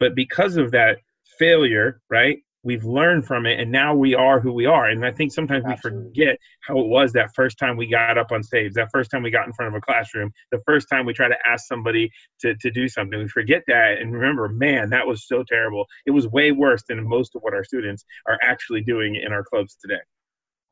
But 0.00 0.16
because 0.16 0.56
of 0.56 0.72
that 0.72 0.98
failure, 1.38 2.00
right, 2.10 2.38
we've 2.62 2.84
learned 2.84 3.26
from 3.26 3.46
it 3.46 3.58
and 3.58 3.70
now 3.70 3.94
we 3.94 4.14
are 4.14 4.40
who 4.40 4.52
we 4.52 4.66
are. 4.66 4.88
And 4.88 5.04
I 5.04 5.12
think 5.12 5.32
sometimes 5.32 5.64
Absolutely. 5.64 6.00
we 6.00 6.08
forget 6.08 6.38
how 6.66 6.78
it 6.78 6.86
was 6.86 7.12
that 7.12 7.30
first 7.34 7.58
time 7.58 7.76
we 7.76 7.86
got 7.86 8.18
up 8.18 8.32
on 8.32 8.42
stage, 8.42 8.72
that 8.74 8.90
first 8.92 9.10
time 9.10 9.22
we 9.22 9.30
got 9.30 9.46
in 9.46 9.52
front 9.52 9.74
of 9.74 9.78
a 9.78 9.80
classroom, 9.80 10.30
the 10.50 10.60
first 10.66 10.88
time 10.90 11.06
we 11.06 11.14
try 11.14 11.28
to 11.28 11.36
ask 11.46 11.66
somebody 11.66 12.10
to, 12.40 12.54
to 12.56 12.70
do 12.70 12.88
something. 12.88 13.18
We 13.18 13.28
forget 13.28 13.62
that 13.68 13.98
and 13.98 14.12
remember, 14.12 14.48
man, 14.48 14.90
that 14.90 15.06
was 15.06 15.26
so 15.26 15.42
terrible. 15.42 15.86
It 16.04 16.10
was 16.10 16.28
way 16.28 16.52
worse 16.52 16.82
than 16.88 17.06
most 17.08 17.34
of 17.34 17.42
what 17.42 17.54
our 17.54 17.64
students 17.64 18.04
are 18.26 18.38
actually 18.42 18.82
doing 18.82 19.16
in 19.16 19.32
our 19.32 19.44
clubs 19.44 19.76
today. 19.80 20.00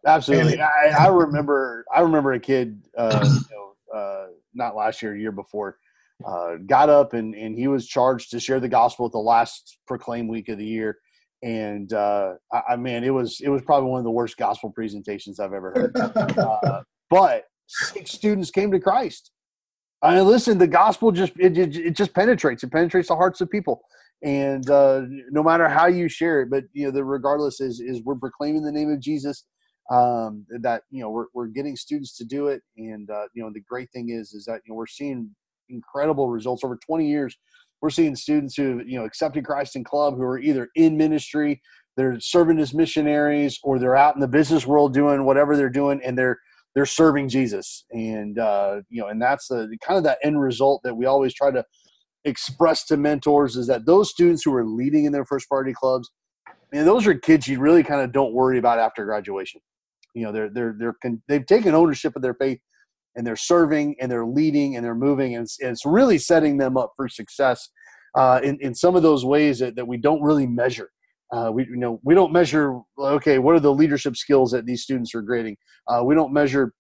Absolutely. 0.07 0.61
I, 0.61 0.95
I, 0.99 1.09
remember 1.09 1.85
I 1.95 2.01
remember 2.01 2.33
a 2.33 2.41
kid 2.41 2.83
uh, 2.97 3.21
you 3.51 3.57
know, 3.57 3.99
uh, 3.99 4.27
not 4.55 4.77
last 4.77 5.03
year, 5.03 5.17
year 5.17 5.33
before, 5.33 5.79
uh, 6.25 6.57
got 6.67 6.89
up 6.89 7.13
and, 7.13 7.35
and 7.35 7.57
he 7.57 7.69
was 7.69 7.87
charged 7.87 8.31
to 8.31 8.41
share 8.41 8.61
the 8.61 8.69
gospel 8.69 9.07
at 9.07 9.13
the 9.13 9.19
last 9.19 9.79
proclaim 9.87 10.29
week 10.29 10.49
of 10.49 10.59
the 10.59 10.67
year. 10.67 10.99
And 11.43 11.93
uh, 11.93 12.35
I, 12.53 12.63
I 12.71 12.77
mean, 12.77 13.05
it 13.05 13.11
was 13.11 13.41
it 13.41 13.49
was 13.49 13.63
probably 13.63 13.91
one 13.91 13.99
of 13.99 14.05
the 14.05 14.11
worst 14.11 14.37
gospel 14.37 14.71
presentations 14.71 15.39
I've 15.39 15.53
ever 15.53 15.71
heard. 15.71 15.97
Uh, 16.37 16.83
but 17.11 17.45
six 17.69 18.11
students 18.11 18.51
came 18.51 18.73
to 18.73 18.81
Christ. 18.81 19.31
I 20.03 20.17
mean, 20.17 20.27
listen, 20.27 20.59
the 20.59 20.67
gospel 20.67 21.13
just 21.13 21.33
it, 21.39 21.57
it, 21.57 21.77
it 21.77 21.97
just 21.97 22.13
penetrates. 22.13 22.65
It 22.65 22.73
penetrates 22.73 23.09
the 23.09 23.17
hearts 23.17 23.41
of 23.41 23.51
people, 23.51 23.83
and 24.23 24.69
uh, 24.69 25.03
no 25.31 25.45
matter 25.45 25.69
how 25.69 25.87
you 25.87 26.09
share 26.09 26.43
it, 26.43 26.51
but 26.51 26.65
you 26.73 26.87
know, 26.87 26.91
the 26.91 27.05
regardless 27.05 27.61
is 27.61 27.81
is 27.81 28.03
we're 28.05 28.17
proclaiming 28.17 28.63
the 28.63 28.73
name 28.73 28.91
of 28.91 29.01
Jesus 29.01 29.45
um, 29.91 30.45
that 30.61 30.83
you 30.91 31.01
know 31.01 31.11
we're, 31.11 31.27
we're 31.35 31.47
getting 31.47 31.77
students 31.77 32.17
to 32.17 32.25
do 32.25 32.49
it 32.49 32.63
and 32.77 33.11
uh, 33.11 33.25
you 33.35 33.43
know 33.43 33.51
the 33.53 33.63
great 33.69 33.91
thing 33.91 34.11
is 34.11 34.33
is 34.33 34.45
that 34.45 34.61
you 34.65 34.73
know 34.73 34.77
we're 34.77 34.87
seeing 34.87 35.35
incredible 35.71 36.29
results. 36.29 36.65
Over 36.65 36.77
20 36.77 37.09
years 37.09 37.37
we're 37.81 37.91
seeing 37.91 38.17
students 38.17 38.57
who 38.57 38.83
you 38.85 38.99
know 38.99 39.05
accepted 39.05 39.45
christ 39.45 39.77
in 39.77 39.85
club 39.85 40.17
who 40.17 40.25
are 40.25 40.41
either 40.41 40.69
in 40.75 40.97
ministry 40.97 41.63
they're 41.99 42.21
serving 42.21 42.61
as 42.61 42.73
missionaries 42.73 43.59
or 43.65 43.81
they're 43.81 43.97
out 43.97 44.15
in 44.15 44.21
the 44.21 44.29
business 44.29 44.65
world 44.65 44.95
doing 44.95 45.25
whatever 45.25 45.57
they're 45.57 45.69
doing 45.69 46.01
and 46.05 46.17
they're 46.17 46.39
they're 46.75 46.87
serving 46.87 47.29
jesus. 47.29 47.85
And 47.91 48.39
uh, 48.39 48.83
you 48.89 49.03
know 49.03 49.09
and 49.09 49.21
that's 49.21 49.49
the 49.49 49.77
kind 49.83 49.99
of 49.99 50.05
that 50.05 50.19
end 50.23 50.41
result 50.41 50.81
that 50.85 50.95
we 50.95 51.07
always 51.07 51.35
try 51.35 51.51
to 51.51 51.65
express 52.25 52.85
to 52.87 52.97
mentors 52.97 53.57
is 53.57 53.67
that 53.67 53.85
those 53.85 54.11
students 54.11 54.45
who 54.45 54.55
are 54.55 54.65
leading 54.65 55.07
in 55.07 55.13
their 55.13 55.25
first 55.25 55.49
priority 55.49 55.73
clubs 55.73 56.09
and 56.73 56.87
those 56.87 57.07
are 57.07 57.15
kids 57.15 57.49
you 57.49 57.59
really 57.59 57.83
kind 57.83 58.01
of 58.01 58.13
don't 58.13 58.33
worry 58.33 58.59
about 58.59 58.79
after 58.79 59.05
graduation. 59.05 59.61
You 60.15 60.27
know 60.27 60.33
they're 60.33 60.51
they're 60.51 60.77
they're 60.79 60.95
they've 61.27 61.47
taken 61.47 61.75
ownership 61.75 62.15
of 62.15 62.23
their 62.23 62.35
faith 62.35 62.61
and 63.17 63.27
they're 63.27 63.37
serving 63.37 63.97
and 64.01 64.11
they're 64.11 64.27
leading 64.27 64.77
and 64.77 64.85
they're 64.85 64.95
moving 64.95 65.35
and 65.35 65.45
it's, 65.45 65.61
and 65.61 65.71
it's 65.71 65.87
really 65.87 66.19
setting 66.19 66.57
them 66.57 66.77
up 66.77 66.93
for 66.97 67.09
success 67.09 67.69
uh, 68.17 68.41
in, 68.43 68.59
in 68.61 68.75
some 68.75 68.97
of 68.97 69.03
those 69.03 69.25
ways 69.25 69.59
that, 69.59 69.77
that 69.77 69.87
we 69.87 69.97
don't 69.97 70.23
really 70.23 70.47
measure. 70.47 70.91
Uh, 71.31 71.51
we 71.53 71.65
you 71.65 71.77
know 71.77 72.01
we 72.05 72.15
don't 72.15 72.33
measure 72.33 72.81
okay 72.99 73.39
what 73.39 73.55
are 73.55 73.61
the 73.61 73.73
leadership 73.73 74.17
skills 74.17 74.51
that 74.51 74.65
these 74.65 74.83
students 74.83 75.15
are 75.15 75.21
grading? 75.21 75.57
Uh, 75.87 76.03
we 76.03 76.15
don't 76.15 76.33
measure 76.33 76.73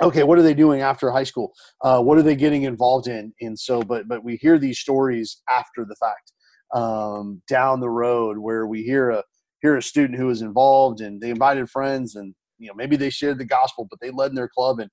okay 0.00 0.22
what 0.22 0.38
are 0.38 0.42
they 0.42 0.54
doing 0.54 0.82
after 0.82 1.10
high 1.10 1.24
school? 1.24 1.52
Uh, 1.82 2.00
what 2.00 2.16
are 2.16 2.22
they 2.22 2.36
getting 2.36 2.62
involved 2.62 3.08
in? 3.08 3.32
And 3.40 3.58
so 3.58 3.82
but 3.82 4.06
but 4.06 4.22
we 4.22 4.36
hear 4.36 4.56
these 4.56 4.78
stories 4.78 5.42
after 5.50 5.84
the 5.84 5.96
fact 5.96 6.32
um, 6.72 7.42
down 7.48 7.80
the 7.80 7.90
road 7.90 8.38
where 8.38 8.66
we 8.68 8.84
hear 8.84 9.10
a 9.10 9.24
hear 9.62 9.76
a 9.76 9.82
student 9.82 10.18
who 10.18 10.26
was 10.26 10.42
involved 10.42 11.00
and 11.00 11.20
they 11.20 11.30
invited 11.30 11.68
friends 11.68 12.14
and 12.14 12.34
you 12.58 12.68
know 12.68 12.74
maybe 12.74 12.96
they 12.96 13.10
shared 13.10 13.38
the 13.38 13.44
gospel, 13.44 13.86
but 13.90 13.98
they 14.00 14.10
led 14.10 14.30
in 14.30 14.36
their 14.36 14.48
club 14.48 14.78
and 14.78 14.90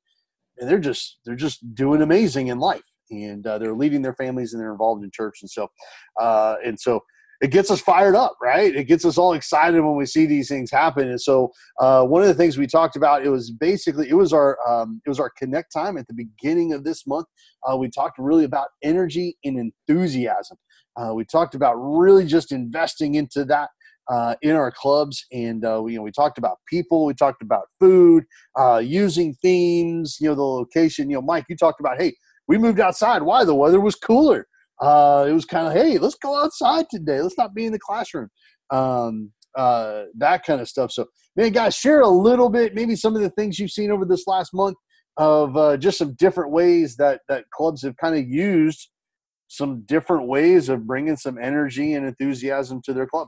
and 0.59 0.69
they're 0.69 0.79
just 0.79 1.19
they're 1.25 1.35
just 1.35 1.75
doing 1.75 2.01
amazing 2.01 2.47
in 2.47 2.59
life. 2.59 2.83
And 3.11 3.45
uh, 3.47 3.57
they're 3.57 3.73
leading 3.73 4.03
their 4.03 4.13
families 4.13 4.53
and 4.53 4.61
they're 4.61 4.71
involved 4.71 5.03
in 5.03 5.09
church. 5.11 5.39
And 5.41 5.49
so 5.49 5.69
uh, 6.19 6.55
and 6.63 6.79
so 6.79 7.01
it 7.41 7.51
gets 7.51 7.71
us 7.71 7.79
fired 7.79 8.15
up 8.15 8.35
right? 8.41 8.75
It 8.75 8.83
gets 8.85 9.05
us 9.05 9.17
all 9.17 9.33
excited 9.33 9.81
when 9.81 9.95
we 9.95 10.05
see 10.05 10.25
these 10.25 10.49
things 10.49 10.69
happen. 10.71 11.09
And 11.09 11.21
so 11.21 11.51
uh, 11.79 12.03
one 12.05 12.21
of 12.21 12.27
the 12.27 12.33
things 12.33 12.57
we 12.57 12.67
talked 12.67 12.95
about 12.95 13.25
it 13.25 13.29
was 13.29 13.49
basically 13.51 14.09
it 14.09 14.15
was 14.15 14.33
our 14.33 14.57
um, 14.67 15.01
it 15.05 15.09
was 15.09 15.19
our 15.19 15.31
connect 15.37 15.71
time 15.71 15.97
at 15.97 16.07
the 16.07 16.13
beginning 16.13 16.73
of 16.73 16.83
this 16.83 17.07
month. 17.07 17.27
Uh, 17.67 17.77
we 17.77 17.89
talked 17.89 18.19
really 18.19 18.45
about 18.45 18.67
energy 18.83 19.37
and 19.43 19.57
enthusiasm. 19.57 20.57
Uh, 20.95 21.13
we 21.13 21.23
talked 21.23 21.55
about 21.55 21.75
really 21.75 22.25
just 22.25 22.51
investing 22.51 23.15
into 23.15 23.45
that 23.45 23.69
uh, 24.09 24.35
in 24.41 24.55
our 24.55 24.71
clubs, 24.71 25.25
and 25.31 25.63
uh, 25.63 25.79
we, 25.83 25.93
you 25.93 25.99
know, 25.99 26.03
we 26.03 26.11
talked 26.11 26.37
about 26.37 26.57
people, 26.67 27.05
we 27.05 27.13
talked 27.13 27.41
about 27.41 27.65
food, 27.79 28.23
uh, 28.59 28.77
using 28.77 29.35
themes, 29.41 30.17
you 30.19 30.27
know, 30.27 30.35
the 30.35 30.41
location. 30.43 31.09
You 31.09 31.17
know, 31.17 31.21
Mike, 31.21 31.45
you 31.49 31.55
talked 31.55 31.79
about, 31.79 32.01
hey, 32.01 32.13
we 32.47 32.57
moved 32.57 32.79
outside. 32.79 33.21
Why? 33.21 33.43
The 33.43 33.53
weather 33.53 33.79
was 33.79 33.95
cooler. 33.95 34.47
Uh, 34.81 35.27
it 35.29 35.33
was 35.33 35.45
kind 35.45 35.67
of, 35.67 35.73
hey, 35.73 35.97
let's 35.97 36.15
go 36.15 36.41
outside 36.41 36.85
today. 36.89 37.21
Let's 37.21 37.37
not 37.37 37.53
be 37.53 37.65
in 37.65 37.71
the 37.71 37.79
classroom. 37.79 38.29
Um, 38.71 39.31
uh, 39.55 40.05
that 40.17 40.43
kind 40.45 40.61
of 40.61 40.67
stuff. 40.69 40.91
So, 40.91 41.05
man, 41.35 41.51
guys, 41.51 41.75
share 41.75 42.01
a 42.01 42.07
little 42.07 42.49
bit, 42.49 42.73
maybe 42.73 42.95
some 42.95 43.15
of 43.15 43.21
the 43.21 43.29
things 43.31 43.59
you've 43.59 43.71
seen 43.71 43.91
over 43.91 44.05
this 44.05 44.25
last 44.25 44.53
month 44.53 44.77
of 45.17 45.57
uh, 45.57 45.75
just 45.77 45.97
some 45.97 46.13
different 46.13 46.51
ways 46.51 46.95
that 46.95 47.21
that 47.27 47.43
clubs 47.51 47.83
have 47.83 47.97
kind 47.97 48.15
of 48.15 48.27
used 48.27 48.89
some 49.47 49.81
different 49.81 50.27
ways 50.27 50.69
of 50.69 50.87
bringing 50.87 51.17
some 51.17 51.37
energy 51.37 51.93
and 51.93 52.05
enthusiasm 52.05 52.81
to 52.85 52.93
their 52.93 53.07
club. 53.07 53.27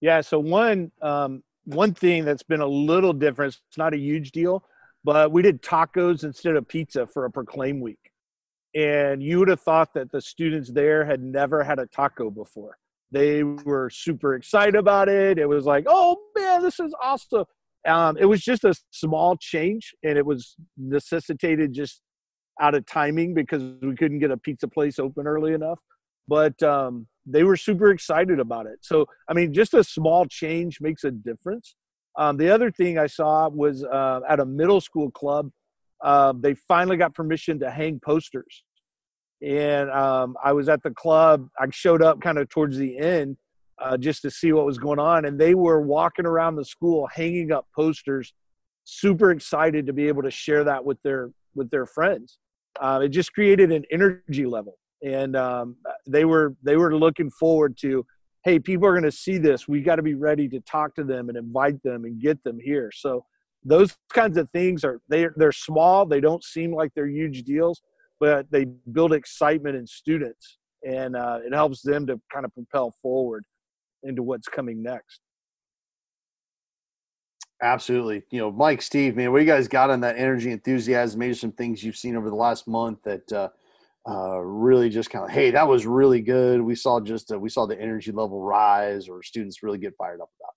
Yeah. 0.00 0.20
So 0.20 0.38
one 0.38 0.92
um, 1.02 1.42
one 1.64 1.94
thing 1.94 2.24
that's 2.24 2.42
been 2.42 2.60
a 2.60 2.66
little 2.66 3.12
different. 3.12 3.58
It's 3.68 3.78
not 3.78 3.94
a 3.94 3.98
huge 3.98 4.32
deal, 4.32 4.64
but 5.04 5.30
we 5.32 5.42
did 5.42 5.62
tacos 5.62 6.24
instead 6.24 6.56
of 6.56 6.66
pizza 6.66 7.06
for 7.06 7.24
a 7.24 7.30
Proclaim 7.30 7.80
week, 7.80 8.10
and 8.74 9.22
you 9.22 9.38
would 9.38 9.48
have 9.48 9.60
thought 9.60 9.94
that 9.94 10.10
the 10.10 10.20
students 10.20 10.70
there 10.72 11.04
had 11.04 11.22
never 11.22 11.62
had 11.62 11.78
a 11.78 11.86
taco 11.86 12.30
before. 12.30 12.76
They 13.12 13.42
were 13.42 13.90
super 13.90 14.34
excited 14.34 14.76
about 14.76 15.08
it. 15.08 15.38
It 15.38 15.48
was 15.48 15.64
like, 15.64 15.84
oh 15.88 16.16
man, 16.36 16.62
this 16.62 16.78
is 16.78 16.94
awesome. 17.02 17.44
Um, 17.86 18.16
it 18.18 18.26
was 18.26 18.42
just 18.42 18.64
a 18.64 18.74
small 18.90 19.36
change, 19.36 19.94
and 20.02 20.18
it 20.18 20.26
was 20.26 20.54
necessitated 20.76 21.72
just 21.72 22.00
out 22.60 22.74
of 22.74 22.84
timing 22.86 23.32
because 23.34 23.62
we 23.82 23.96
couldn't 23.96 24.18
get 24.18 24.30
a 24.30 24.36
pizza 24.36 24.68
place 24.68 24.98
open 24.98 25.26
early 25.26 25.54
enough. 25.54 25.80
But 26.28 26.62
um, 26.62 27.06
they 27.26 27.44
were 27.44 27.56
super 27.56 27.90
excited 27.90 28.40
about 28.40 28.66
it. 28.66 28.78
So, 28.82 29.06
I 29.28 29.34
mean, 29.34 29.52
just 29.52 29.74
a 29.74 29.84
small 29.84 30.26
change 30.26 30.80
makes 30.80 31.04
a 31.04 31.10
difference. 31.10 31.74
Um, 32.16 32.36
the 32.36 32.50
other 32.50 32.70
thing 32.70 32.98
I 32.98 33.06
saw 33.06 33.48
was 33.48 33.84
uh, 33.84 34.20
at 34.28 34.40
a 34.40 34.44
middle 34.46 34.80
school 34.80 35.10
club, 35.10 35.50
uh, 36.02 36.32
they 36.36 36.54
finally 36.54 36.96
got 36.96 37.14
permission 37.14 37.60
to 37.60 37.70
hang 37.70 38.00
posters. 38.00 38.64
And 39.42 39.90
um, 39.90 40.36
I 40.42 40.52
was 40.52 40.68
at 40.68 40.82
the 40.82 40.90
club. 40.90 41.48
I 41.58 41.66
showed 41.70 42.02
up 42.02 42.20
kind 42.20 42.38
of 42.38 42.48
towards 42.48 42.76
the 42.76 42.98
end 42.98 43.36
uh, 43.80 43.96
just 43.96 44.22
to 44.22 44.30
see 44.30 44.52
what 44.52 44.66
was 44.66 44.78
going 44.78 44.98
on. 44.98 45.24
And 45.24 45.38
they 45.38 45.54
were 45.54 45.80
walking 45.80 46.26
around 46.26 46.56
the 46.56 46.64
school 46.64 47.08
hanging 47.12 47.52
up 47.52 47.66
posters, 47.74 48.34
super 48.84 49.30
excited 49.30 49.86
to 49.86 49.92
be 49.92 50.08
able 50.08 50.22
to 50.22 50.30
share 50.30 50.64
that 50.64 50.84
with 50.84 51.00
their 51.02 51.30
with 51.54 51.70
their 51.70 51.86
friends. 51.86 52.38
Uh, 52.80 53.00
it 53.04 53.08
just 53.08 53.32
created 53.32 53.72
an 53.72 53.84
energy 53.90 54.46
level, 54.46 54.78
and 55.02 55.36
um, 55.36 55.76
they 56.06 56.24
were 56.24 56.54
they 56.62 56.76
were 56.76 56.96
looking 56.96 57.30
forward 57.30 57.76
to, 57.78 58.04
hey, 58.44 58.58
people 58.58 58.86
are 58.86 58.92
going 58.92 59.04
to 59.04 59.12
see 59.12 59.38
this. 59.38 59.68
We 59.68 59.80
got 59.80 59.96
to 59.96 60.02
be 60.02 60.14
ready 60.14 60.48
to 60.48 60.60
talk 60.60 60.94
to 60.96 61.04
them 61.04 61.28
and 61.28 61.38
invite 61.38 61.82
them 61.82 62.04
and 62.04 62.20
get 62.20 62.42
them 62.44 62.58
here. 62.58 62.90
So 62.94 63.24
those 63.64 63.96
kinds 64.12 64.36
of 64.36 64.50
things 64.50 64.84
are 64.84 65.00
they 65.08 65.28
they're 65.36 65.52
small. 65.52 66.06
They 66.06 66.20
don't 66.20 66.44
seem 66.44 66.74
like 66.74 66.92
they're 66.94 67.08
huge 67.08 67.42
deals, 67.42 67.82
but 68.18 68.50
they 68.50 68.66
build 68.92 69.12
excitement 69.12 69.76
in 69.76 69.86
students, 69.86 70.58
and 70.86 71.16
uh, 71.16 71.40
it 71.44 71.52
helps 71.52 71.82
them 71.82 72.06
to 72.06 72.20
kind 72.32 72.44
of 72.44 72.54
propel 72.54 72.94
forward 73.02 73.44
into 74.02 74.22
what's 74.22 74.48
coming 74.48 74.82
next. 74.82 75.20
Absolutely. 77.62 78.22
You 78.30 78.40
know, 78.40 78.50
Mike, 78.50 78.80
Steve, 78.80 79.16
man, 79.16 79.32
what 79.32 79.42
you 79.42 79.46
guys 79.46 79.68
got 79.68 79.90
on 79.90 80.00
that 80.00 80.16
energy, 80.16 80.50
enthusiasm? 80.50 81.18
Maybe 81.18 81.34
some 81.34 81.52
things 81.52 81.84
you've 81.84 81.96
seen 81.96 82.16
over 82.16 82.30
the 82.30 82.36
last 82.36 82.66
month 82.66 83.02
that 83.04 83.30
uh, 83.30 83.48
uh, 84.08 84.38
really 84.38 84.88
just 84.88 85.10
kind 85.10 85.24
of, 85.24 85.30
hey, 85.30 85.50
that 85.50 85.68
was 85.68 85.86
really 85.86 86.20
good. 86.20 86.60
We 86.60 86.74
saw 86.74 87.00
just 87.00 87.32
uh, 87.32 87.38
we 87.38 87.48
saw 87.48 87.66
the 87.66 87.80
energy 87.80 88.12
level 88.12 88.40
rise, 88.40 89.08
or 89.08 89.22
students 89.22 89.62
really 89.62 89.78
get 89.78 89.96
fired 89.96 90.20
up 90.20 90.30
about. 90.40 90.54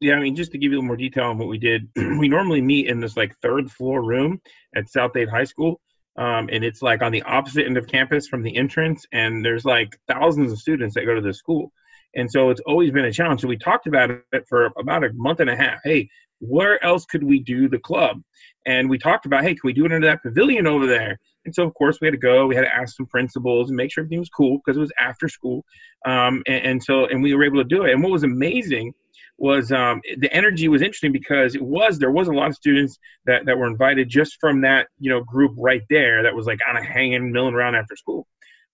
Yeah, 0.00 0.14
I 0.14 0.20
mean, 0.20 0.36
just 0.36 0.52
to 0.52 0.58
give 0.58 0.72
you 0.72 0.78
a 0.78 0.80
little 0.80 0.88
more 0.88 0.96
detail 0.96 1.24
on 1.24 1.38
what 1.38 1.48
we 1.48 1.58
did, 1.58 1.88
we 1.96 2.28
normally 2.28 2.60
meet 2.60 2.88
in 2.88 3.00
this 3.00 3.16
like 3.16 3.36
third 3.40 3.70
floor 3.70 4.02
room 4.02 4.40
at 4.74 4.88
South 4.88 5.12
Dade 5.12 5.28
High 5.28 5.44
School. 5.44 5.80
Um, 6.16 6.48
and 6.52 6.64
it's 6.64 6.80
like 6.80 7.02
on 7.02 7.10
the 7.10 7.22
opposite 7.22 7.66
end 7.66 7.76
of 7.76 7.88
campus 7.88 8.28
from 8.28 8.42
the 8.42 8.56
entrance, 8.56 9.04
and 9.12 9.44
there's 9.44 9.64
like 9.64 9.98
thousands 10.06 10.52
of 10.52 10.58
students 10.58 10.94
that 10.94 11.04
go 11.04 11.14
to 11.14 11.20
the 11.20 11.34
school. 11.34 11.72
And 12.14 12.30
so 12.30 12.50
it's 12.50 12.60
always 12.66 12.92
been 12.92 13.04
a 13.04 13.12
challenge. 13.12 13.40
So 13.40 13.48
we 13.48 13.58
talked 13.58 13.88
about 13.88 14.10
it 14.10 14.46
for 14.48 14.70
about 14.78 15.04
a 15.04 15.12
month 15.14 15.40
and 15.40 15.50
a 15.50 15.56
half. 15.56 15.80
Hey, 15.82 16.08
where 16.48 16.82
else 16.84 17.04
could 17.04 17.24
we 17.24 17.40
do 17.40 17.68
the 17.68 17.78
club? 17.78 18.22
And 18.66 18.88
we 18.88 18.98
talked 18.98 19.26
about, 19.26 19.42
hey, 19.42 19.54
can 19.54 19.60
we 19.64 19.72
do 19.72 19.84
it 19.84 19.92
under 19.92 20.06
that 20.06 20.22
pavilion 20.22 20.66
over 20.66 20.86
there? 20.86 21.18
And 21.44 21.54
so, 21.54 21.64
of 21.64 21.74
course, 21.74 21.98
we 22.00 22.06
had 22.06 22.12
to 22.12 22.18
go. 22.18 22.46
We 22.46 22.54
had 22.54 22.62
to 22.62 22.74
ask 22.74 22.96
some 22.96 23.06
principals 23.06 23.68
and 23.68 23.76
make 23.76 23.92
sure 23.92 24.02
everything 24.02 24.20
was 24.20 24.30
cool 24.30 24.58
because 24.58 24.76
it 24.76 24.80
was 24.80 24.92
after 24.98 25.28
school. 25.28 25.64
Um, 26.06 26.42
and, 26.46 26.64
and, 26.64 26.82
so, 26.82 27.06
and 27.06 27.22
we 27.22 27.34
were 27.34 27.44
able 27.44 27.58
to 27.58 27.68
do 27.68 27.84
it. 27.84 27.92
And 27.92 28.02
what 28.02 28.12
was 28.12 28.22
amazing 28.22 28.94
was 29.36 29.72
um, 29.72 30.00
the 30.18 30.32
energy 30.32 30.68
was 30.68 30.80
interesting 30.80 31.12
because 31.12 31.54
it 31.54 31.62
was 31.62 31.98
there 31.98 32.10
was 32.10 32.28
a 32.28 32.32
lot 32.32 32.48
of 32.48 32.54
students 32.54 32.98
that, 33.26 33.44
that 33.46 33.58
were 33.58 33.66
invited 33.66 34.08
just 34.08 34.36
from 34.40 34.60
that 34.62 34.86
you 35.00 35.10
know 35.10 35.22
group 35.22 35.52
right 35.58 35.82
there 35.90 36.22
that 36.22 36.34
was 36.34 36.46
like 36.46 36.60
on 36.68 36.76
a 36.76 36.84
hanging 36.84 37.32
milling 37.32 37.54
around 37.54 37.74
after 37.74 37.96
school 37.96 38.26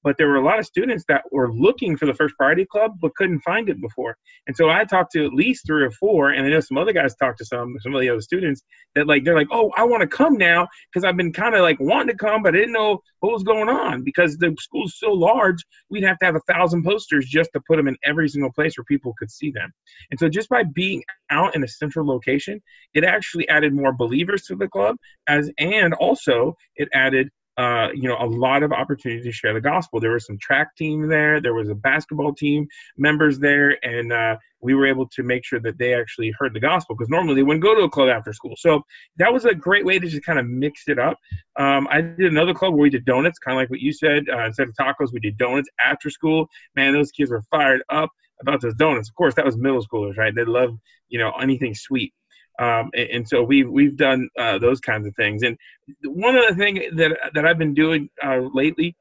but 0.03 0.17
there 0.17 0.29
were 0.29 0.37
a 0.37 0.45
lot 0.45 0.59
of 0.59 0.67
students 0.67 1.05
that 1.09 1.23
were 1.31 1.53
looking 1.53 1.97
for 1.97 2.07
the 2.07 2.15
first 2.15 2.35
priority 2.37 2.65
club 2.65 2.93
but 3.01 3.15
couldn't 3.15 3.41
find 3.41 3.69
it 3.69 3.81
before. 3.81 4.17
And 4.47 4.57
so 4.57 4.69
i 4.71 4.85
talked 4.85 5.13
to 5.13 5.25
at 5.25 5.33
least 5.33 5.67
three 5.67 5.85
or 5.85 5.91
four 5.91 6.31
and 6.31 6.47
i 6.47 6.49
know 6.49 6.61
some 6.61 6.79
other 6.79 6.93
guys 6.93 7.15
talked 7.17 7.39
to 7.39 7.45
some 7.45 7.77
some 7.81 7.95
of 7.95 8.01
the 8.01 8.09
other 8.09 8.21
students 8.21 8.63
that 8.95 9.07
like 9.07 9.25
they're 9.25 9.37
like 9.37 9.49
oh 9.51 9.71
i 9.77 9.85
want 9.85 10.01
to 10.01 10.07
come 10.07 10.37
now 10.37 10.67
because 10.93 11.05
i've 11.05 11.17
been 11.17 11.33
kind 11.33 11.55
of 11.55 11.63
like 11.63 11.79
wanting 11.81 12.09
to 12.09 12.17
come 12.17 12.43
but 12.43 12.55
i 12.55 12.59
didn't 12.59 12.73
know 12.73 13.01
what 13.21 13.33
was 13.33 13.43
going 13.43 13.69
on. 13.69 14.03
Because 14.03 14.37
the 14.37 14.55
school's 14.59 14.99
so 14.99 15.13
large 15.13 15.65
we'd 15.91 16.03
have 16.03 16.19
to 16.19 16.27
have 16.27 16.35
a 16.35 16.53
thousand 16.53 16.85
posters 16.85 17.27
just 17.27 17.51
to 17.55 17.61
put 17.67 17.77
them 17.77 17.89
in 17.89 17.97
every 18.05 18.29
single 18.29 18.53
place 18.53 18.77
where 18.77 18.85
people 18.85 19.15
could 19.19 19.31
see 19.31 19.51
them. 19.51 19.71
And 20.11 20.19
so 20.19 20.29
just 20.29 20.49
by 20.49 20.65
being 20.65 21.05
out 21.31 21.55
in 21.55 21.63
a 21.63 21.69
central 21.69 22.07
location 22.07 22.61
it 22.95 23.05
actually 23.05 23.49
added 23.49 23.73
more 23.73 23.93
believers 23.93 24.43
to 24.43 24.57
the 24.57 24.69
club 24.69 24.97
as 25.29 25.51
and 25.59 25.95
also 25.95 26.57
it 26.77 26.89
added 26.93 27.29
uh, 27.57 27.89
you 27.95 28.09
know, 28.09 28.17
a 28.21 28.27
lot 28.27 28.63
of 28.63 28.73
opportunity 28.73 29.23
to 29.23 29.33
share 29.33 29.53
the 29.53 29.61
gospel. 29.61 30.01
There 30.01 30.13
was 30.13 30.27
some 30.27 30.39
track 30.39 30.75
team 30.77 31.09
there, 31.09 31.41
there 31.41 31.55
was 31.55 31.69
a 31.69 31.75
basketball 31.75 32.35
team 32.35 32.67
members 32.97 33.39
there, 33.39 33.77
and 33.85 34.13
uh, 34.13 34.37
we 34.61 34.75
were 34.75 34.87
able 34.87 35.07
to 35.09 35.23
make 35.23 35.45
sure 35.45 35.61
that 35.61 35.79
they 35.79 35.95
actually 35.95 36.33
heard 36.39 36.55
the 36.55 36.61
gospel 36.61 36.95
because 36.95 37.11
normally 37.11 37.35
they 37.35 37.43
wouldn't 37.43 37.63
go 37.63 37.75
to 37.75 37.83
a 37.83 37.91
club 37.91 38.09
after 38.09 38.33
school. 38.33 38.55
So 38.57 38.83
that 39.17 39.33
was 39.33 39.45
a 39.45 39.55
great 39.55 39.85
way 39.85 39.99
to 39.99 40.09
just 40.09 40.25
kind 40.25 40.39
of 40.39 40.47
mix 40.47 40.85
it 40.89 40.99
up. 40.99 41.19
Um, 41.59 41.89
I 41.91 42.01
did 42.01 42.31
another 42.33 42.55
club 42.55 42.73
where 42.73 42.83
we 42.83 42.91
did 42.91 43.05
donuts, 43.05 43.39
kind 43.39 43.57
of 43.57 43.63
like 43.63 43.71
what 43.71 43.81
you 43.81 43.93
said. 43.93 44.25
Uh, 44.33 44.47
instead 44.47 44.69
of 44.69 44.75
tacos, 44.75 45.13
we 45.13 45.21
did 45.21 45.37
donuts 45.37 45.69
after 45.85 46.11
school. 46.11 46.49
Man, 46.77 46.93
those 46.93 47.11
kids 47.11 47.31
were 47.31 47.43
fired 47.51 47.83
up 47.91 48.11
about 48.41 48.61
those 48.61 48.75
donuts. 48.75 49.09
Of 49.09 49.15
course, 49.15 49.35
that 49.35 49.45
was 49.45 49.57
middle 49.57 49.85
schoolers, 49.85 50.17
right? 50.17 50.35
They 50.35 50.45
love, 50.45 50.79
you 51.09 51.19
know, 51.19 51.31
anything 51.33 51.75
sweet. 51.75 52.13
Um, 52.61 52.91
and, 52.95 53.09
and, 53.11 53.29
so 53.29 53.43
we've 53.43 53.69
we've 53.69 53.97
done 53.97 54.29
uh, 54.39 54.59
those 54.59 54.81
kinds 54.81 55.07
of 55.07 55.17
things. 55.17 55.43
And 55.43 55.57
one 56.05 56.37
of 56.37 56.47
the 56.47 56.55
things 56.55 56.81
that 56.97 57.17
that 57.33 57.47
I've 57.47 57.57
been 57.57 57.73
doing 57.73 58.11
uh, 58.23 58.41
lately, 58.53 58.95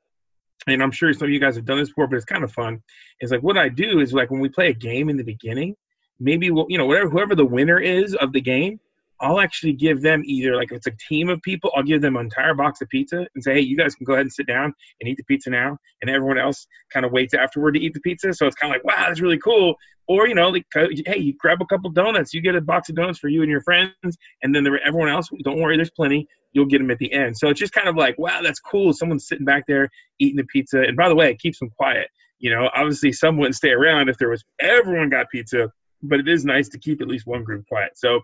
and 0.66 0.82
I'm 0.82 0.92
sure 0.92 1.12
some 1.14 1.28
of 1.28 1.32
you 1.32 1.42
guys 1.42 1.58
have 1.58 1.66
done 1.66 1.78
this 1.78 1.90
before, 1.90 2.08
but 2.08 2.16
it's 2.16 2.26
kind 2.26 2.46
of 2.46 2.54
fun. 2.54 2.82
Is 3.20 3.32
like 3.32 3.44
what 3.44 3.58
I 3.58 3.68
do 3.68 4.00
is 4.00 4.14
like 4.14 4.32
when 4.32 4.40
we 4.40 4.48
play 4.48 4.70
a 4.70 4.74
game 4.74 5.10
in 5.10 5.18
the 5.18 5.26
beginning, 5.26 5.76
maybe 6.22 6.52
we'll, 6.52 6.68
you 6.70 6.78
know 6.78 6.86
whatever 6.86 7.10
whoever 7.10 7.36
the 7.36 7.46
winner 7.46 7.80
is 7.80 8.16
of 8.16 8.32
the 8.32 8.40
game, 8.40 8.80
I'll 9.22 9.40
actually 9.40 9.74
give 9.74 10.02
them 10.02 10.24
either 10.26 10.56
like 10.56 10.72
if 10.72 10.78
it's 10.78 10.88
a 10.88 10.96
team 11.10 11.30
of 11.30 11.42
people, 11.42 11.72
I'll 11.76 11.84
give 11.84 12.02
them 12.02 12.16
an 12.16 12.26
entire 12.26 12.54
box 12.54 12.82
of 12.82 12.90
pizza 12.90 13.28
and 13.36 13.44
say, 13.44 13.56
hey, 13.56 13.60
you 13.60 13.76
guys 13.76 13.96
can 13.96 14.06
go 14.06 14.14
ahead 14.14 14.26
and 14.26 14.32
sit 14.32 14.48
down 14.48 14.74
and 15.00 15.10
eat 15.10 15.18
the 15.18 15.24
pizza 15.24 15.50
now, 15.50 15.78
and 16.02 16.10
everyone 16.10 16.38
else 16.38 16.68
kind 16.92 17.06
of 17.06 17.12
waits 17.12 17.34
afterward 17.34 17.74
to 17.74 17.80
eat 17.80 17.94
the 17.94 18.00
pizza. 18.00 18.34
So 18.34 18.48
it's 18.48 18.56
kind 18.56 18.74
of 18.74 18.76
like, 18.76 18.86
wow, 18.86 19.08
that's 19.08 19.20
really 19.20 19.38
cool. 19.40 19.76
Or 20.08 20.28
you 20.28 20.36
know, 20.36 20.50
like, 20.50 20.66
hey, 20.74 21.20
you 21.20 21.34
grab 21.38 21.62
a 21.62 21.66
couple 21.66 21.90
donuts, 21.92 22.34
you 22.34 22.42
get 22.42 22.56
a 22.56 22.62
box 22.62 22.90
of 22.90 22.96
donuts 22.96 23.20
for 23.20 23.28
you 23.28 23.42
and 23.42 23.52
your 23.52 23.62
friends, 23.62 23.94
and 24.42 24.56
then 24.56 24.66
everyone 24.84 25.10
else, 25.10 25.30
don't 25.44 25.60
worry, 25.60 25.76
there's 25.76 25.92
plenty. 25.92 26.28
You'll 26.54 26.66
get 26.66 26.80
them 26.80 26.90
at 26.90 26.98
the 26.98 27.14
end. 27.14 27.38
So 27.38 27.50
it's 27.50 27.60
just 27.60 27.74
kind 27.74 27.88
of 27.88 27.96
like, 27.96 28.18
wow, 28.18 28.42
that's 28.42 28.60
cool. 28.60 28.92
Someone's 28.92 29.28
sitting 29.28 29.46
back 29.46 29.66
there 29.68 29.88
eating 30.18 30.38
the 30.38 30.46
pizza, 30.46 30.82
and 30.82 30.98
by 30.98 31.10
the 31.10 31.16
way, 31.16 31.30
it 31.30 31.40
keeps 31.40 31.60
them 31.60 31.70
quiet. 31.70 32.08
You 32.40 32.56
know, 32.56 32.70
obviously, 32.74 33.12
some 33.12 33.38
wouldn't 33.38 33.56
stay 33.56 33.72
around 33.72 34.10
if 34.10 34.18
there 34.18 34.30
was 34.30 34.44
everyone 34.60 35.10
got 35.10 35.30
pizza, 35.30 35.70
but 36.02 36.20
it 36.20 36.28
is 36.28 36.46
nice 36.46 36.70
to 36.70 36.80
keep 36.80 37.02
at 37.02 37.08
least 37.08 37.28
one 37.28 37.44
group 37.44 37.68
quiet. 37.68 37.92
So 37.96 38.22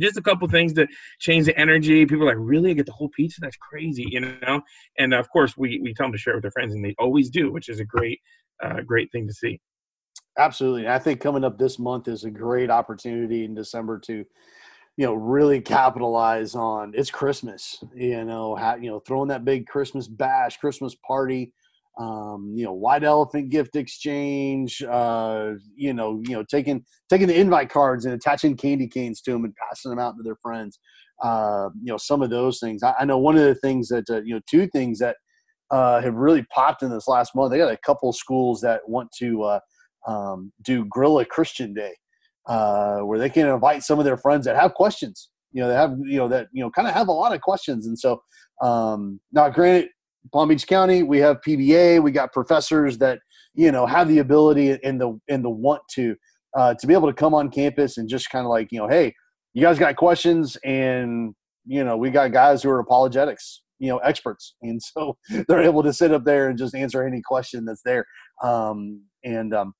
just 0.00 0.16
a 0.16 0.22
couple 0.22 0.48
things 0.48 0.72
to 0.74 0.86
change 1.18 1.46
the 1.46 1.58
energy. 1.58 2.04
People 2.06 2.24
are 2.24 2.34
like, 2.34 2.36
really? 2.38 2.70
I 2.70 2.74
get 2.74 2.86
the 2.86 2.92
whole 2.92 3.10
pizza? 3.10 3.40
That's 3.40 3.56
crazy, 3.56 4.06
you 4.10 4.20
know? 4.20 4.60
And 4.98 5.14
of 5.14 5.28
course, 5.30 5.56
we, 5.56 5.80
we 5.82 5.94
tell 5.94 6.06
them 6.06 6.12
to 6.12 6.18
share 6.18 6.34
it 6.34 6.36
with 6.36 6.42
their 6.42 6.50
friends, 6.50 6.74
and 6.74 6.84
they 6.84 6.94
always 6.98 7.30
do, 7.30 7.52
which 7.52 7.68
is 7.68 7.80
a 7.80 7.84
great, 7.84 8.20
uh, 8.62 8.80
great 8.80 9.10
thing 9.12 9.26
to 9.26 9.32
see. 9.32 9.60
Absolutely. 10.38 10.88
I 10.88 10.98
think 10.98 11.20
coming 11.20 11.44
up 11.44 11.58
this 11.58 11.78
month 11.78 12.08
is 12.08 12.24
a 12.24 12.30
great 12.30 12.70
opportunity 12.70 13.44
in 13.44 13.54
December 13.54 14.00
to, 14.00 14.24
you 14.96 15.06
know, 15.06 15.14
really 15.14 15.60
capitalize 15.60 16.54
on 16.54 16.92
it's 16.96 17.10
Christmas, 17.10 17.82
you 17.94 18.24
know, 18.24 18.54
how, 18.54 18.76
you 18.76 18.90
know, 18.90 19.00
throwing 19.00 19.28
that 19.28 19.44
big 19.44 19.66
Christmas 19.66 20.08
bash, 20.08 20.56
Christmas 20.56 20.94
party, 21.06 21.52
um, 21.98 22.52
you 22.56 22.64
know, 22.64 22.72
white 22.72 23.04
elephant 23.04 23.50
gift 23.50 23.76
exchange, 23.76 24.82
uh, 24.82 25.52
you 25.76 25.94
know, 25.94 26.20
you 26.26 26.34
know, 26.34 26.44
taking 26.50 26.84
taking 27.08 27.28
the 27.28 27.38
invite 27.38 27.70
cards 27.70 28.04
and 28.04 28.14
attaching 28.14 28.56
candy 28.56 28.88
canes 28.88 29.20
to 29.22 29.32
them 29.32 29.44
and 29.44 29.54
passing 29.56 29.90
them 29.90 29.98
out 29.98 30.16
to 30.16 30.22
their 30.22 30.36
friends. 30.42 30.78
Uh, 31.22 31.68
you 31.80 31.92
know, 31.92 31.96
some 31.96 32.22
of 32.22 32.30
those 32.30 32.58
things. 32.58 32.82
I, 32.82 32.94
I 33.00 33.04
know 33.04 33.18
one 33.18 33.36
of 33.36 33.44
the 33.44 33.54
things 33.54 33.88
that 33.88 34.10
uh, 34.10 34.22
you 34.22 34.34
know, 34.34 34.40
two 34.48 34.66
things 34.68 34.98
that 34.98 35.16
uh, 35.70 36.00
have 36.00 36.14
really 36.14 36.44
popped 36.52 36.82
in 36.82 36.90
this 36.90 37.06
last 37.06 37.34
month. 37.34 37.52
They 37.52 37.58
got 37.58 37.72
a 37.72 37.78
couple 37.78 38.12
schools 38.12 38.60
that 38.62 38.80
want 38.88 39.10
to 39.18 39.42
uh, 39.42 39.60
um, 40.06 40.52
do 40.64 40.84
Grill 40.86 41.20
a 41.20 41.24
Christian 41.24 41.72
Day, 41.74 41.94
uh, 42.46 43.00
where 43.00 43.18
they 43.18 43.30
can 43.30 43.46
invite 43.46 43.84
some 43.84 43.98
of 44.00 44.04
their 44.04 44.16
friends 44.16 44.46
that 44.46 44.56
have 44.56 44.74
questions. 44.74 45.30
You 45.52 45.62
know, 45.62 45.68
they 45.68 45.74
have 45.74 45.96
you 46.04 46.18
know 46.18 46.28
that 46.28 46.48
you 46.52 46.62
know 46.64 46.70
kind 46.70 46.88
of 46.88 46.94
have 46.94 47.06
a 47.06 47.12
lot 47.12 47.32
of 47.32 47.40
questions, 47.40 47.86
and 47.86 47.96
so 47.96 48.20
um, 48.62 49.20
now, 49.32 49.48
granted, 49.48 49.90
Palm 50.32 50.48
Beach 50.48 50.66
County, 50.66 51.02
we 51.02 51.18
have 51.18 51.40
PBA, 51.46 52.02
we 52.02 52.10
got 52.10 52.32
professors 52.32 52.98
that 52.98 53.20
you 53.54 53.70
know 53.70 53.86
have 53.86 54.08
the 54.08 54.18
ability 54.18 54.78
and 54.82 55.00
the 55.00 55.18
and 55.28 55.44
the 55.44 55.50
want 55.50 55.82
to 55.92 56.16
uh, 56.56 56.74
to 56.74 56.86
be 56.86 56.94
able 56.94 57.08
to 57.08 57.14
come 57.14 57.34
on 57.34 57.50
campus 57.50 57.98
and 57.98 58.08
just 58.08 58.30
kind 58.30 58.44
of 58.44 58.50
like 58.50 58.70
you 58.70 58.78
know, 58.78 58.88
hey, 58.88 59.14
you 59.52 59.62
guys 59.62 59.78
got 59.78 59.96
questions, 59.96 60.56
and 60.64 61.34
you 61.66 61.84
know 61.84 61.96
we 61.96 62.10
got 62.10 62.32
guys 62.32 62.62
who 62.62 62.70
are 62.70 62.80
apologetics, 62.80 63.62
you 63.78 63.88
know, 63.88 63.98
experts, 63.98 64.54
and 64.62 64.80
so 64.82 65.16
they're 65.48 65.62
able 65.62 65.82
to 65.82 65.92
sit 65.92 66.12
up 66.12 66.24
there 66.24 66.48
and 66.48 66.58
just 66.58 66.74
answer 66.74 67.06
any 67.06 67.22
question 67.22 67.64
that's 67.64 67.82
there, 67.84 68.04
um, 68.42 69.02
and 69.24 69.54
um, 69.54 69.74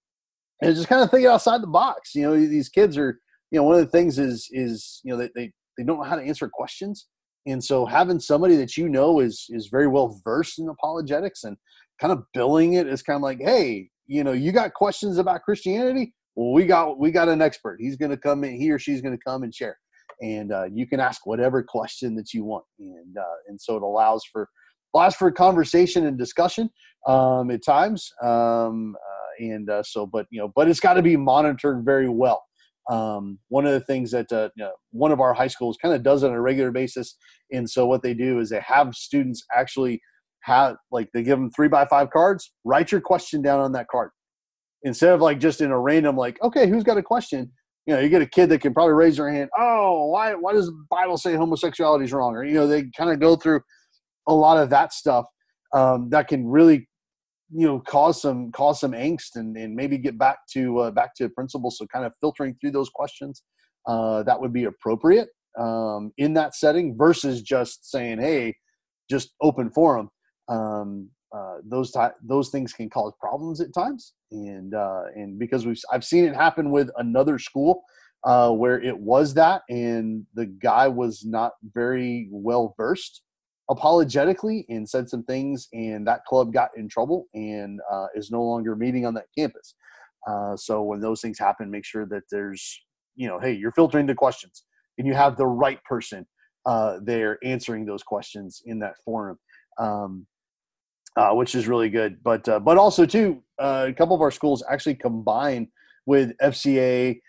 and 0.61 0.75
just 0.75 0.89
kind 0.89 1.03
of 1.03 1.11
think 1.11 1.27
outside 1.27 1.63
the 1.63 1.69
box. 1.69 2.15
You 2.15 2.23
know, 2.23 2.37
these 2.37 2.69
kids 2.69 2.99
are 2.99 3.19
you 3.51 3.59
know 3.59 3.65
one 3.65 3.77
of 3.79 3.85
the 3.85 3.91
things 3.91 4.19
is 4.19 4.49
is 4.53 5.01
you 5.05 5.13
know 5.13 5.19
they 5.19 5.31
they, 5.35 5.53
they 5.79 5.85
don't 5.85 5.99
know 5.99 6.05
how 6.05 6.17
to 6.17 6.23
answer 6.23 6.49
questions 6.53 7.07
and 7.47 7.63
so 7.63 7.85
having 7.87 8.21
somebody 8.21 8.57
that 8.57 8.77
you 8.77 8.89
know 8.89 9.21
is 9.21 9.47
is 9.51 9.69
very 9.69 9.87
well 9.87 10.21
versed 10.25 10.59
in 10.59 10.69
apologetics 10.69 11.45
and 11.45 11.57
kind 12.01 12.13
of 12.13 12.25
billing 12.33 12.75
it 12.75 12.87
as 12.87 13.03
kind 13.03 13.17
of 13.17 13.23
like, 13.23 13.41
hey, 13.41 13.89
you 14.07 14.25
know, 14.25 14.33
you 14.33 14.53
got 14.53 14.75
questions 14.75 15.19
about 15.19 15.43
Christianity? 15.43 16.15
Well, 16.35 16.53
we 16.53 16.67
got 16.67 16.99
we 16.99 17.11
got 17.11 17.29
an 17.29 17.43
expert. 17.43 17.79
He's 17.81 17.97
going 17.97 18.11
to 18.11 18.17
come 18.17 18.45
in. 18.45 18.55
He 18.55 18.71
or 18.71 18.79
she's 18.79 19.01
going 19.01 19.17
to 19.17 19.23
come 19.25 19.43
and 19.43 19.55
share, 19.55 19.79
and 20.21 20.53
uh, 20.53 20.65
you 20.73 20.87
can 20.87 21.01
ask 21.01 21.27
whatever 21.27 21.63
question 21.63 22.15
that 22.17 22.33
you 22.33 22.45
want. 22.45 22.65
And 22.79 23.17
uh, 23.17 23.37
and 23.49 23.61
so 23.61 23.77
it 23.77 23.83
allows 23.83 24.25
for 24.25 24.49
allows 24.95 25.15
for 25.15 25.31
conversation 25.31 26.07
and 26.07 26.19
discussion 26.19 26.71
um, 27.07 27.51
at 27.51 27.65
times. 27.65 28.11
Um, 28.23 28.97
uh, 28.97 29.45
and 29.45 29.69
uh, 29.71 29.83
so, 29.83 30.07
but 30.07 30.27
you 30.31 30.41
know, 30.41 30.53
but 30.55 30.69
it's 30.69 30.81
got 30.81 30.95
to 30.95 31.03
be 31.03 31.17
monitored 31.17 31.85
very 31.85 32.09
well. 32.09 32.45
Um, 32.91 33.39
one 33.49 33.67
of 33.67 33.73
the 33.73 33.81
things 33.81 34.11
that 34.11 34.31
uh, 34.33 34.51
you 34.57 34.65
know, 34.65 34.73
one 34.91 35.13
of 35.13 35.21
our 35.21 35.33
high 35.33 35.49
schools 35.49 35.79
kind 35.81 35.95
of 35.95 36.03
does 36.03 36.23
on 36.23 36.33
a 36.33 36.41
regular 36.41 36.71
basis, 36.71 37.17
and 37.53 37.69
so 37.69 37.87
what 37.87 38.03
they 38.03 38.15
do 38.15 38.41
is 38.41 38.51
they 38.51 38.61
have 38.61 38.95
students 38.95 39.45
actually 39.55 40.01
have 40.43 40.77
like 40.91 41.09
they 41.15 41.23
give 41.23 41.39
them 41.39 41.51
three 41.51 41.69
by 41.69 41.87
five 41.87 42.11
cards. 42.11 42.53
Write 42.65 42.93
your 42.93 43.01
question 43.01 43.41
down 43.43 43.61
on 43.61 43.73
that 43.73 43.89
card 43.89 44.11
instead 44.83 45.13
of 45.13 45.21
like 45.21 45.41
just 45.41 45.61
in 45.61 45.71
a 45.71 45.79
random 45.79 46.17
like, 46.17 46.41
okay, 46.43 46.69
who's 46.69 46.85
got 46.85 46.99
a 46.99 47.03
question? 47.03 47.51
You 47.87 47.95
know, 47.95 48.01
you 48.01 48.09
get 48.09 48.23
a 48.23 48.27
kid 48.27 48.49
that 48.51 48.61
can 48.61 48.73
probably 48.73 48.95
raise 48.95 49.17
their 49.17 49.31
hand. 49.31 49.51
Oh, 49.59 50.07
why 50.07 50.35
why 50.35 50.53
does 50.53 50.67
the 50.67 50.85
Bible 50.91 51.17
say 51.17 51.35
homosexuality 51.35 52.05
is 52.05 52.13
wrong? 52.13 52.35
Or 52.35 52.45
you 52.45 52.55
know, 52.55 52.67
they 52.67 52.85
kind 52.97 53.11
of 53.11 53.21
go 53.21 53.37
through 53.37 53.61
a 54.27 54.35
lot 54.35 54.59
of 54.59 54.71
that 54.71 54.93
stuff 54.93 55.27
um, 55.75 56.09
that 56.11 56.29
can 56.29 56.47
really 56.47 56.89
you 57.53 57.67
know 57.67 57.79
cause 57.81 58.21
some 58.23 58.51
cause 58.53 58.81
some 58.81 58.93
angst 58.93 59.37
and, 59.37 59.57
and 59.57 59.75
maybe 59.75 59.99
get 59.99 60.19
back 60.19 60.39
to 60.51 60.79
uh, 60.79 60.91
back 60.91 61.15
to 61.15 61.29
principles 61.29 61.79
so 61.79 61.87
kind 61.87 62.05
of 62.05 62.13
filtering 62.21 62.57
through 62.61 62.71
those 62.71 62.89
questions 62.89 63.43
uh, 63.87 64.23
that 64.23 64.41
would 64.41 64.53
be 64.53 64.65
appropriate 64.65 65.29
um, 65.59 66.13
in 66.19 66.33
that 66.35 66.55
setting 66.55 66.97
versus 66.97 67.43
just 67.43 67.91
saying 67.91 68.19
hey 68.19 68.55
just 69.11 69.35
open 69.41 69.71
forum. 69.71 70.11
Um, 70.49 71.11
uh, 71.35 71.57
those 71.65 71.91
ty- 71.91 72.13
those 72.23 72.51
things 72.51 72.73
can 72.73 72.89
cause 72.89 73.13
problems 73.19 73.61
at 73.61 73.75
times. 73.75 74.15
And 74.31 74.75
uh, 74.75 75.05
and 75.15 75.39
because 75.39 75.67
we've 75.67 75.81
I've 75.93 76.05
seen 76.05 76.25
it 76.25 76.35
happen 76.35 76.71
with 76.71 76.91
another 76.97 77.39
school 77.39 77.83
uh, 78.25 78.51
where 78.51 78.81
it 78.81 78.97
was 78.97 79.35
that 79.35 79.63
and 79.69 80.25
the 80.35 80.47
guy 80.47 80.89
was 80.89 81.25
not 81.25 81.53
very 81.75 82.29
well 82.31 82.75
versed 82.77 83.23
apologetically 83.71 84.67
and 84.69 84.89
said 84.89 85.09
some 85.09 85.25
things, 85.25 85.69
and 85.73 86.07
that 86.07 86.25
club 86.25 86.53
got 86.53 86.71
in 86.77 86.89
trouble 86.89 87.27
and 87.35 87.81
uh, 87.91 88.07
is 88.15 88.31
no 88.31 88.43
longer 88.43 88.77
meeting 88.77 89.07
on 89.07 89.15
that 89.15 89.27
campus. 89.37 89.75
Uh, 90.27 90.57
so 90.57 90.83
when 90.83 91.01
those 91.01 91.21
things 91.21 91.39
happen, 91.39 91.71
make 91.71 91.85
sure 91.85 92.07
that 92.07 92.23
there's, 92.31 92.81
you 93.15 93.29
know, 93.29 93.39
hey, 93.39 93.53
you're 93.53 93.73
filtering 93.73 94.07
the 94.07 94.15
questions 94.15 94.65
and 94.99 95.07
you 95.07 95.15
have 95.15 95.37
the 95.37 95.47
right 95.47 95.83
person 95.85 96.27
uh, 96.67 96.99
there 97.03 97.39
answering 97.45 97.85
those 97.85 98.03
questions 98.03 98.63
in 98.65 98.79
that 98.79 98.95
forum, 99.05 99.39
um, 99.79 100.27
uh, 101.17 101.33
which 101.33 101.55
is 101.55 101.69
really 101.69 101.91
good. 101.91 102.23
But 102.23 102.49
uh, 102.49 102.61
but 102.61 102.79
also 102.79 103.05
too, 103.05 103.43
uh, 103.59 103.87
a 103.89 103.93
couple 103.93 104.15
of 104.15 104.23
our 104.23 104.31
schools 104.31 104.63
actually 104.71 104.95
combine 104.95 105.69
with 106.07 106.37
FCA. 106.39 107.21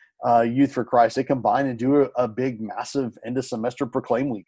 Youth 0.43 0.71
for 0.71 0.83
Christ, 0.83 1.17
they 1.17 1.23
combine 1.23 1.67
and 1.67 1.77
do 1.77 2.01
a, 2.01 2.23
a 2.23 2.27
big, 2.27 2.59
massive 2.59 3.15
end 3.23 3.37
of 3.37 3.45
semester 3.45 3.85
proclaim 3.85 4.29
week 4.29 4.47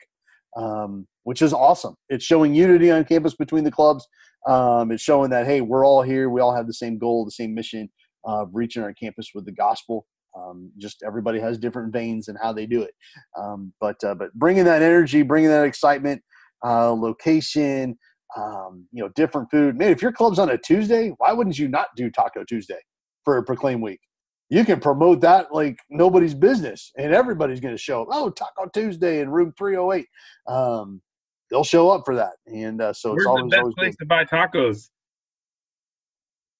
um, 0.57 1.07
which 1.23 1.41
is 1.41 1.53
awesome. 1.53 1.95
It's 2.09 2.25
showing 2.25 2.53
unity 2.53 2.91
on 2.91 3.05
campus 3.05 3.35
between 3.35 3.63
the 3.63 3.71
clubs. 3.71 4.05
Um, 4.47 4.91
it's 4.91 5.03
showing 5.03 5.29
that 5.31 5.45
hey, 5.45 5.61
we're 5.61 5.85
all 5.85 6.01
here. 6.01 6.29
We 6.29 6.41
all 6.41 6.55
have 6.55 6.67
the 6.67 6.73
same 6.73 6.97
goal, 6.97 7.25
the 7.25 7.31
same 7.31 7.53
mission 7.53 7.89
of 8.25 8.49
reaching 8.53 8.83
our 8.83 8.93
campus 8.93 9.29
with 9.33 9.45
the 9.45 9.51
gospel. 9.51 10.05
Um, 10.37 10.71
just 10.77 11.03
everybody 11.05 11.39
has 11.39 11.57
different 11.57 11.93
veins 11.93 12.27
and 12.27 12.37
how 12.41 12.53
they 12.53 12.65
do 12.65 12.81
it. 12.81 12.91
Um, 13.39 13.73
but 13.79 14.03
uh, 14.03 14.15
but 14.15 14.33
bringing 14.33 14.65
that 14.65 14.81
energy, 14.81 15.21
bringing 15.21 15.49
that 15.49 15.65
excitement, 15.65 16.21
uh, 16.65 16.91
location, 16.91 17.97
um, 18.35 18.87
you 18.91 19.03
know, 19.03 19.09
different 19.15 19.49
food. 19.51 19.77
Man, 19.77 19.91
if 19.91 20.01
your 20.01 20.11
club's 20.11 20.39
on 20.39 20.49
a 20.49 20.57
Tuesday, 20.57 21.13
why 21.17 21.33
wouldn't 21.33 21.57
you 21.57 21.67
not 21.67 21.87
do 21.95 22.09
Taco 22.09 22.43
Tuesday 22.43 22.79
for 23.25 23.41
Proclaim 23.43 23.81
Week? 23.81 23.99
You 24.49 24.63
can 24.63 24.79
promote 24.79 25.21
that 25.21 25.53
like 25.53 25.77
nobody's 25.89 26.33
business 26.33 26.91
and 26.97 27.13
everybody's 27.13 27.59
going 27.59 27.73
to 27.73 27.81
show 27.81 28.03
up. 28.03 28.07
Oh, 28.11 28.29
Taco 28.29 28.67
Tuesday 28.73 29.19
in 29.19 29.29
room 29.29 29.53
308. 29.57 30.07
Um, 30.47 31.01
they'll 31.49 31.63
show 31.63 31.89
up 31.89 32.03
for 32.05 32.15
that. 32.15 32.33
And 32.45 32.81
uh, 32.81 32.93
so 32.93 33.11
Where's 33.11 33.23
it's 33.23 33.27
always, 33.27 33.43
the 33.43 33.49
best 33.49 33.59
always 33.61 33.75
place 33.75 33.95
good. 33.95 34.05
to 34.05 34.07
buy 34.07 34.25
tacos? 34.25 34.89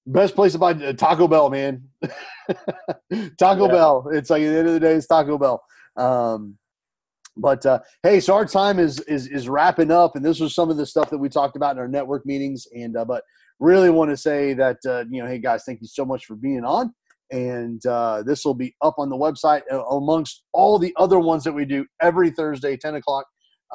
Best 0.06 0.34
place 0.34 0.52
to 0.52 0.58
buy 0.58 0.72
uh, 0.72 0.92
Taco 0.92 1.28
Bell, 1.28 1.50
man. 1.50 1.82
Taco 3.38 3.66
Yeah. 3.66 3.72
Bell. 3.72 4.08
It's 4.12 4.30
like 4.30 4.42
at 4.42 4.50
the 4.50 4.58
end 4.58 4.68
of 4.68 4.74
the 4.74 4.80
day, 4.80 4.92
it's 4.94 5.06
Taco 5.06 5.36
Bell. 5.38 5.62
Um, 5.96 6.56
but 7.36 7.64
uh, 7.66 7.80
hey, 8.02 8.20
so 8.20 8.34
our 8.34 8.46
time 8.46 8.78
is 8.78 9.00
is 9.00 9.28
is 9.28 9.48
wrapping 9.48 9.90
up, 9.90 10.16
and 10.16 10.24
this 10.24 10.40
was 10.40 10.54
some 10.54 10.70
of 10.70 10.76
the 10.76 10.86
stuff 10.86 11.08
that 11.10 11.18
we 11.18 11.28
talked 11.28 11.56
about 11.56 11.76
in 11.76 11.78
our 11.78 11.86
network 11.88 12.26
meetings. 12.26 12.66
And 12.74 12.96
uh, 12.96 13.04
but 13.04 13.22
really 13.60 13.90
want 13.90 14.10
to 14.10 14.16
say 14.16 14.54
that 14.54 14.78
uh, 14.86 15.04
you 15.10 15.22
know, 15.22 15.28
hey 15.28 15.38
guys, 15.38 15.62
thank 15.64 15.80
you 15.80 15.86
so 15.88 16.04
much 16.04 16.24
for 16.24 16.34
being 16.34 16.64
on. 16.64 16.92
And 17.30 17.84
uh, 17.84 18.22
this 18.22 18.44
will 18.44 18.54
be 18.54 18.74
up 18.80 18.94
on 18.98 19.10
the 19.10 19.16
website 19.16 19.62
amongst 19.90 20.44
all 20.52 20.78
the 20.78 20.94
other 20.96 21.18
ones 21.18 21.44
that 21.44 21.52
we 21.52 21.66
do 21.66 21.84
every 22.00 22.30
Thursday, 22.30 22.76
ten 22.76 22.94
o'clock, 22.94 23.26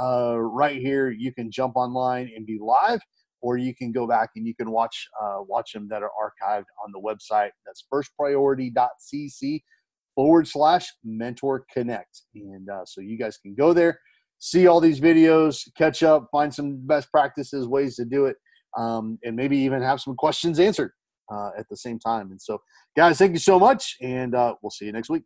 uh, 0.01 0.39
right 0.39 0.77
here. 0.81 1.11
You 1.11 1.31
can 1.31 1.51
jump 1.51 1.75
online 1.75 2.31
and 2.35 2.47
be 2.47 2.57
live, 2.59 2.99
or 3.41 3.57
you 3.57 3.75
can 3.75 3.91
go 3.91 4.07
back 4.07 4.31
and 4.35 4.47
you 4.47 4.55
can 4.55 4.71
watch 4.71 5.07
uh, 5.21 5.37
watch 5.41 5.73
them 5.73 5.87
that 5.89 6.01
are 6.01 6.11
archived 6.19 6.65
on 6.83 6.91
the 6.91 6.99
website. 6.99 7.51
That's 7.65 7.85
firstpriority.cc 7.93 9.61
forward 10.15 10.47
slash 10.47 10.91
mentor 11.03 11.65
connect. 11.71 12.23
And 12.33 12.69
uh, 12.69 12.85
so 12.85 13.01
you 13.01 13.17
guys 13.17 13.37
can 13.37 13.53
go 13.53 13.73
there, 13.73 13.99
see 14.39 14.65
all 14.65 14.79
these 14.79 14.99
videos, 14.99 15.61
catch 15.77 16.01
up, 16.01 16.27
find 16.31 16.53
some 16.53 16.85
best 16.87 17.11
practices, 17.11 17.67
ways 17.67 17.95
to 17.97 18.05
do 18.05 18.25
it, 18.25 18.37
um, 18.77 19.19
and 19.23 19.35
maybe 19.35 19.57
even 19.57 19.81
have 19.81 20.01
some 20.01 20.15
questions 20.15 20.59
answered 20.59 20.91
at 21.57 21.67
the 21.69 21.77
same 21.77 21.99
time. 21.99 22.31
And 22.31 22.41
so, 22.41 22.61
guys, 22.95 23.17
thank 23.17 23.33
you 23.33 23.39
so 23.39 23.59
much, 23.59 23.97
and 24.01 24.35
uh, 24.35 24.55
we'll 24.61 24.71
see 24.71 24.85
you 24.85 24.91
next 24.91 25.09
week. 25.09 25.23